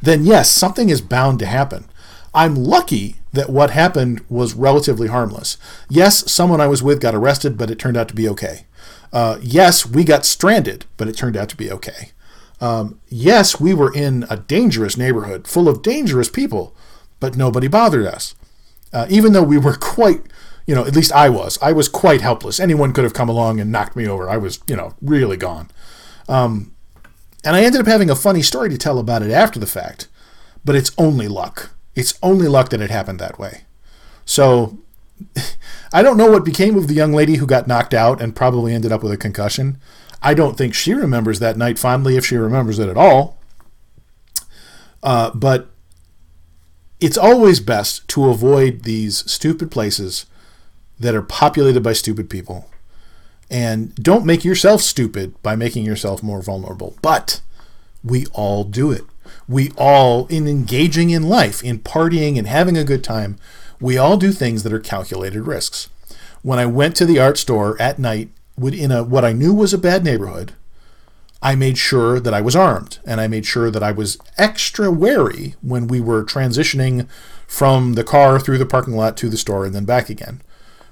then 0.02 0.26
yes, 0.26 0.52
something 0.52 0.90
is 0.90 1.02
bound 1.02 1.40
to 1.40 1.46
happen. 1.46 1.86
I'm 2.34 2.56
lucky 2.56 3.18
that 3.32 3.50
what 3.50 3.72
happened 3.72 4.24
was 4.30 4.54
relatively 4.54 5.08
harmless. 5.08 5.58
Yes, 5.90 6.32
someone 6.32 6.62
I 6.62 6.68
was 6.68 6.82
with 6.82 7.02
got 7.02 7.16
arrested, 7.16 7.58
but 7.58 7.70
it 7.70 7.80
turned 7.80 7.98
out 7.98 8.08
to 8.10 8.16
be 8.16 8.28
okay. 8.30 8.66
Uh, 9.12 9.38
yes, 9.42 9.86
we 9.86 10.04
got 10.04 10.26
stranded, 10.26 10.86
but 10.98 11.08
it 11.08 11.16
turned 11.16 11.38
out 11.38 11.50
to 11.50 11.58
be 11.58 11.72
okay. 11.72 12.12
Um, 12.60 13.00
yes, 13.10 13.60
we 13.60 13.74
were 13.74 13.94
in 13.94 14.26
a 14.30 14.38
dangerous 14.38 14.98
neighborhood 14.98 15.48
full 15.48 15.68
of 15.68 15.82
dangerous 15.82 16.30
people, 16.30 16.76
but 17.20 17.36
nobody 17.36 17.68
bothered 17.68 18.06
us. 18.06 18.36
Uh, 18.92 19.06
even 19.10 19.34
though 19.34 19.44
we 19.44 19.58
were 19.58 19.76
quite, 19.76 20.22
you 20.66 20.74
know, 20.74 20.86
at 20.86 20.96
least 20.96 21.12
I 21.12 21.30
was, 21.30 21.60
I 21.62 21.72
was 21.72 21.90
quite 21.90 22.22
helpless. 22.22 22.60
Anyone 22.60 22.94
could 22.94 23.04
have 23.04 23.14
come 23.14 23.30
along 23.30 23.60
and 23.60 23.72
knocked 23.72 23.96
me 23.96 24.08
over. 24.08 24.30
I 24.30 24.38
was, 24.38 24.60
you 24.68 24.76
know, 24.76 24.94
really 25.02 25.38
gone. 25.38 25.70
Um, 26.30 26.74
and 27.44 27.56
I 27.56 27.64
ended 27.64 27.82
up 27.82 27.88
having 27.88 28.10
a 28.10 28.16
funny 28.16 28.42
story 28.42 28.70
to 28.70 28.78
tell 28.78 28.98
about 28.98 29.22
it 29.22 29.32
after 29.32 29.60
the 29.60 29.66
fact, 29.66 30.08
but 30.64 30.76
it's 30.76 30.92
only 30.98 31.28
luck. 31.28 31.72
It's 31.96 32.18
only 32.24 32.48
luck 32.48 32.70
that 32.70 32.82
it 32.82 32.90
happened 32.90 33.20
that 33.20 33.40
way. 33.40 33.62
So 34.26 34.80
I 35.94 36.02
don't 36.02 36.18
know 36.18 36.32
what 36.32 36.46
became 36.46 36.78
of 36.78 36.88
the 36.88 36.94
young 36.94 37.14
lady 37.14 37.36
who 37.36 37.46
got 37.46 37.68
knocked 37.68 37.94
out 37.94 38.22
and 38.22 38.36
probably 38.36 38.74
ended 38.74 38.92
up 38.92 39.04
with 39.04 39.12
a 39.12 39.18
concussion. 39.18 39.80
I 40.22 40.34
don't 40.34 40.58
think 40.58 40.74
she 40.74 40.94
remembers 40.94 41.40
that 41.40 41.58
night 41.58 41.78
fondly, 41.78 42.16
if 42.16 42.26
she 42.26 42.38
remembers 42.38 42.80
it 42.80 42.90
at 42.90 42.98
all. 42.98 43.38
Uh, 45.02 45.32
but 45.36 45.70
it's 47.00 47.18
always 47.18 47.60
best 47.60 48.08
to 48.08 48.30
avoid 48.30 48.84
these 48.84 49.30
stupid 49.30 49.70
places 49.70 50.26
that 51.00 51.14
are 51.14 51.22
populated 51.22 51.84
by 51.84 51.92
stupid 51.92 52.30
people. 52.30 52.70
And 53.50 53.94
don't 53.96 54.26
make 54.26 54.46
yourself 54.46 54.82
stupid 54.82 55.40
by 55.44 55.58
making 55.58 55.86
yourself 55.86 56.24
more 56.24 56.42
vulnerable. 56.42 56.96
But 57.02 57.42
we 58.04 58.26
all 58.28 58.64
do 58.64 58.92
it. 58.92 59.04
We 59.48 59.72
all, 59.78 60.28
in 60.28 60.48
engaging 60.48 61.10
in 61.10 61.24
life, 61.24 61.64
in 61.64 61.80
partying 61.80 62.38
and 62.38 62.48
having 62.48 62.78
a 62.78 62.84
good 62.84 63.04
time, 63.04 63.38
we 63.80 63.98
all 63.98 64.18
do 64.18 64.32
things 64.32 64.64
that 64.64 64.74
are 64.74 64.80
calculated 64.80 65.44
risks. 65.44 65.90
When 66.42 66.60
I 66.60 66.66
went 66.66 66.96
to 66.98 67.06
the 67.06 67.20
art 67.20 67.38
store 67.38 67.82
at 67.82 68.00
night 68.00 68.30
in 68.62 68.92
a 68.92 69.04
what 69.04 69.26
I 69.26 69.34
knew 69.34 69.54
was 69.54 69.74
a 69.74 69.78
bad 69.78 70.04
neighborhood, 70.04 70.54
I 71.42 71.56
made 71.56 71.78
sure 71.78 72.22
that 72.22 72.34
I 72.34 72.40
was 72.40 72.56
armed 72.56 73.00
and 73.06 73.20
I 73.20 73.28
made 73.28 73.46
sure 73.46 73.70
that 73.70 73.84
I 73.84 73.92
was 73.92 74.18
extra 74.38 74.90
wary 74.90 75.56
when 75.62 75.88
we 75.88 76.00
were 76.00 76.24
transitioning 76.24 77.08
from 77.48 77.94
the 77.94 78.04
car 78.04 78.40
through 78.40 78.58
the 78.58 78.66
parking 78.66 78.96
lot 78.96 79.18
to 79.18 79.30
the 79.30 79.38
store 79.38 79.66
and 79.66 79.76
then 79.76 79.84
back 79.84 80.10
again. 80.10 80.42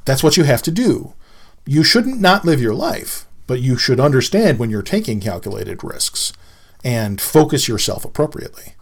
That's 0.04 0.24
what 0.24 0.36
you 0.36 0.44
have 0.44 0.62
to 0.64 0.72
do. 0.72 1.14
You 1.66 1.84
shouldn't 1.84 2.20
not 2.20 2.44
live 2.44 2.60
your 2.60 2.74
life, 2.74 3.26
but 3.48 3.62
you 3.62 3.78
should 3.78 4.00
understand 4.00 4.60
when 4.60 4.70
you're 4.70 4.82
taking 4.82 5.22
calculated 5.22 5.84
risks 5.84 6.34
and 6.84 7.20
focus 7.22 7.68
yourself 7.68 8.06
appropriately. 8.06 8.76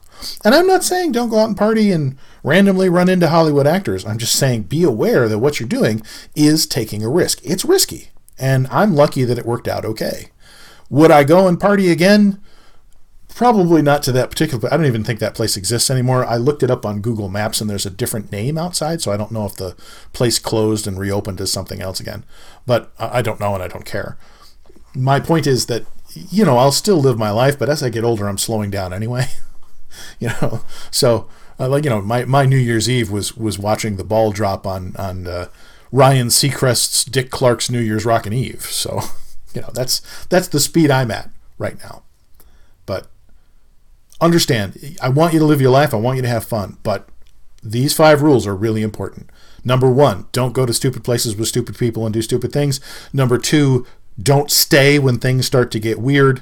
And 0.43 0.53
I'm 0.53 0.67
not 0.67 0.83
saying 0.83 1.11
don't 1.11 1.29
go 1.29 1.39
out 1.39 1.47
and 1.47 1.57
party 1.57 1.91
and 1.91 2.17
randomly 2.43 2.89
run 2.89 3.09
into 3.09 3.29
Hollywood 3.29 3.67
actors. 3.67 4.05
I'm 4.05 4.17
just 4.17 4.37
saying 4.37 4.63
be 4.63 4.83
aware 4.83 5.27
that 5.29 5.39
what 5.39 5.59
you're 5.59 5.69
doing 5.69 6.01
is 6.35 6.65
taking 6.65 7.03
a 7.03 7.09
risk. 7.09 7.39
It's 7.43 7.65
risky, 7.65 8.09
and 8.37 8.67
I'm 8.67 8.95
lucky 8.95 9.23
that 9.23 9.37
it 9.37 9.45
worked 9.45 9.67
out 9.67 9.85
okay. 9.85 10.27
Would 10.89 11.11
I 11.11 11.23
go 11.23 11.47
and 11.47 11.59
party 11.59 11.89
again? 11.91 12.41
Probably 13.35 13.81
not 13.81 14.03
to 14.03 14.11
that 14.11 14.31
particular. 14.31 14.73
I 14.73 14.75
don't 14.75 14.87
even 14.87 15.03
think 15.03 15.19
that 15.19 15.35
place 15.35 15.55
exists 15.55 15.89
anymore. 15.89 16.25
I 16.25 16.35
looked 16.35 16.63
it 16.63 16.71
up 16.71 16.85
on 16.85 16.99
Google 16.99 17.29
Maps, 17.29 17.61
and 17.61 17.69
there's 17.69 17.85
a 17.85 17.91
different 17.91 18.31
name 18.31 18.57
outside, 18.57 19.01
so 19.01 19.11
I 19.11 19.17
don't 19.17 19.31
know 19.31 19.45
if 19.45 19.55
the 19.55 19.77
place 20.11 20.39
closed 20.39 20.87
and 20.87 20.99
reopened 20.99 21.39
as 21.39 21.51
something 21.51 21.81
else 21.81 21.99
again. 22.01 22.25
But 22.65 22.91
I 22.99 23.21
don't 23.21 23.39
know, 23.39 23.53
and 23.53 23.63
I 23.63 23.69
don't 23.69 23.85
care. 23.85 24.17
My 24.93 25.19
point 25.21 25.47
is 25.47 25.67
that 25.67 25.85
you 26.13 26.45
know 26.45 26.57
I'll 26.57 26.71
still 26.71 26.97
live 26.97 27.17
my 27.17 27.31
life, 27.31 27.57
but 27.57 27.69
as 27.69 27.83
I 27.83 27.89
get 27.89 28.03
older, 28.03 28.27
I'm 28.27 28.37
slowing 28.37 28.69
down 28.69 28.93
anyway. 28.93 29.27
you 30.19 30.29
know, 30.41 30.63
so 30.91 31.27
uh, 31.59 31.67
like 31.67 31.83
you 31.83 31.89
know, 31.89 32.01
my, 32.01 32.25
my 32.25 32.45
New 32.45 32.57
Year's 32.57 32.89
Eve 32.89 33.11
was 33.11 33.35
was 33.35 33.59
watching 33.59 33.97
the 33.97 34.03
ball 34.03 34.31
drop 34.31 34.65
on 34.65 34.95
on 34.95 35.27
uh, 35.27 35.47
Ryan 35.91 36.27
Seacrest's 36.27 37.03
Dick 37.03 37.29
Clark's 37.29 37.69
New 37.69 37.81
Year's 37.81 38.05
Rockin' 38.05 38.33
Eve. 38.33 38.61
So, 38.61 39.01
you 39.53 39.61
know, 39.61 39.69
that's 39.73 40.01
that's 40.27 40.47
the 40.47 40.59
speed 40.59 40.89
I'm 40.89 41.11
at 41.11 41.29
right 41.57 41.77
now. 41.83 42.03
But 42.85 43.07
understand, 44.21 44.97
I 45.01 45.09
want 45.09 45.33
you 45.33 45.39
to 45.39 45.45
live 45.45 45.61
your 45.61 45.71
life. 45.71 45.93
I 45.93 45.97
want 45.97 46.15
you 46.15 46.21
to 46.21 46.29
have 46.29 46.45
fun. 46.45 46.77
But 46.83 47.09
these 47.61 47.93
five 47.93 48.21
rules 48.21 48.47
are 48.47 48.55
really 48.55 48.81
important. 48.81 49.29
Number 49.65 49.89
one, 49.91 50.27
don't 50.31 50.53
go 50.53 50.65
to 50.65 50.73
stupid 50.73 51.03
places 51.03 51.35
with 51.35 51.49
stupid 51.49 51.77
people 51.77 52.05
and 52.05 52.13
do 52.13 52.21
stupid 52.21 52.53
things. 52.53 52.79
Number 53.11 53.37
two, 53.37 53.85
don't 54.21 54.51
stay 54.51 54.99
when 54.99 55.19
things 55.19 55.45
start 55.45 55.71
to 55.71 55.79
get 55.79 55.99
weird. 55.99 56.41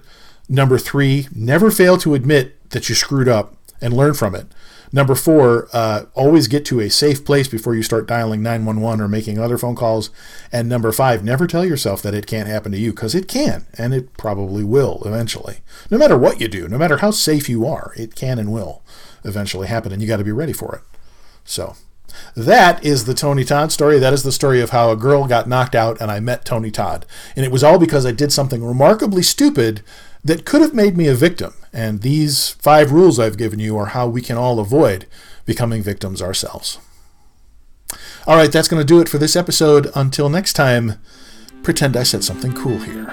Number 0.49 0.77
three, 0.77 1.27
never 1.35 1.69
fail 1.69 1.97
to 1.99 2.13
admit 2.13 2.69
that 2.69 2.89
you 2.89 2.95
screwed 2.95 3.27
up 3.27 3.55
and 3.81 3.93
learn 3.93 4.13
from 4.13 4.35
it. 4.35 4.47
Number 4.91 5.15
four, 5.15 5.67
uh, 5.73 6.05
always 6.13 6.47
get 6.47 6.63
to 6.65 6.79
a 6.79 6.89
safe 6.89 7.25
place 7.25 7.47
before 7.47 7.75
you 7.75 7.83
start 7.83 8.07
dialing 8.07 8.41
911 8.41 9.01
or 9.01 9.07
making 9.09 9.37
other 9.37 9.57
phone 9.57 9.75
calls. 9.75 10.09
And 10.51 10.69
number 10.69 10.91
five, 10.93 11.23
never 11.23 11.45
tell 11.45 11.65
yourself 11.65 12.01
that 12.03 12.13
it 12.13 12.25
can't 12.25 12.47
happen 12.47 12.71
to 12.71 12.77
you 12.77 12.91
because 12.91 13.13
it 13.13 13.27
can, 13.27 13.65
and 13.77 13.93
it 13.93 14.15
probably 14.17 14.63
will 14.63 15.01
eventually. 15.05 15.57
No 15.91 15.97
matter 15.97 16.17
what 16.17 16.39
you 16.39 16.47
do, 16.47 16.69
no 16.69 16.77
matter 16.77 16.97
how 16.97 17.11
safe 17.11 17.49
you 17.49 17.65
are, 17.65 17.91
it 17.97 18.15
can 18.15 18.39
and 18.39 18.51
will 18.51 18.81
eventually 19.25 19.67
happen, 19.67 19.91
and 19.91 20.01
you 20.01 20.07
got 20.07 20.17
to 20.17 20.23
be 20.23 20.31
ready 20.31 20.53
for 20.53 20.75
it. 20.75 20.81
So, 21.43 21.75
that 22.35 22.83
is 22.83 23.05
the 23.05 23.13
Tony 23.13 23.43
Todd 23.43 23.71
story. 23.71 23.99
That 23.99 24.13
is 24.13 24.23
the 24.23 24.31
story 24.31 24.61
of 24.61 24.71
how 24.71 24.91
a 24.91 24.95
girl 24.95 25.27
got 25.27 25.47
knocked 25.47 25.75
out 25.75 25.99
and 25.99 26.11
I 26.11 26.19
met 26.19 26.45
Tony 26.45 26.71
Todd. 26.71 27.05
And 27.35 27.45
it 27.45 27.51
was 27.51 27.63
all 27.63 27.79
because 27.79 28.05
I 28.05 28.11
did 28.11 28.31
something 28.31 28.63
remarkably 28.63 29.23
stupid 29.23 29.81
that 30.23 30.45
could 30.45 30.61
have 30.61 30.73
made 30.73 30.97
me 30.97 31.07
a 31.07 31.15
victim. 31.15 31.53
And 31.73 32.01
these 32.01 32.49
five 32.51 32.91
rules 32.91 33.19
I've 33.19 33.37
given 33.37 33.59
you 33.59 33.77
are 33.77 33.87
how 33.87 34.07
we 34.07 34.21
can 34.21 34.37
all 34.37 34.59
avoid 34.59 35.05
becoming 35.45 35.81
victims 35.81 36.21
ourselves. 36.21 36.79
All 38.25 38.35
right, 38.35 38.51
that's 38.51 38.67
going 38.67 38.81
to 38.81 38.85
do 38.85 38.99
it 38.99 39.07
for 39.07 39.17
this 39.17 39.35
episode. 39.35 39.89
Until 39.95 40.29
next 40.29 40.53
time, 40.53 40.99
pretend 41.63 41.95
I 41.95 42.03
said 42.03 42.23
something 42.23 42.53
cool 42.53 42.79
here. 42.79 43.05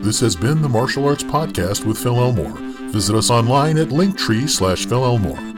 This 0.00 0.20
has 0.20 0.36
been 0.36 0.62
the 0.62 0.68
Martial 0.68 1.08
Arts 1.08 1.24
Podcast 1.24 1.84
with 1.84 1.98
Phil 1.98 2.18
Elmore. 2.18 2.56
Visit 2.90 3.16
us 3.16 3.30
online 3.30 3.78
at 3.78 3.88
linktree 3.88 4.48
slash 4.48 4.86
Phil 4.86 5.04
Elmore. 5.04 5.53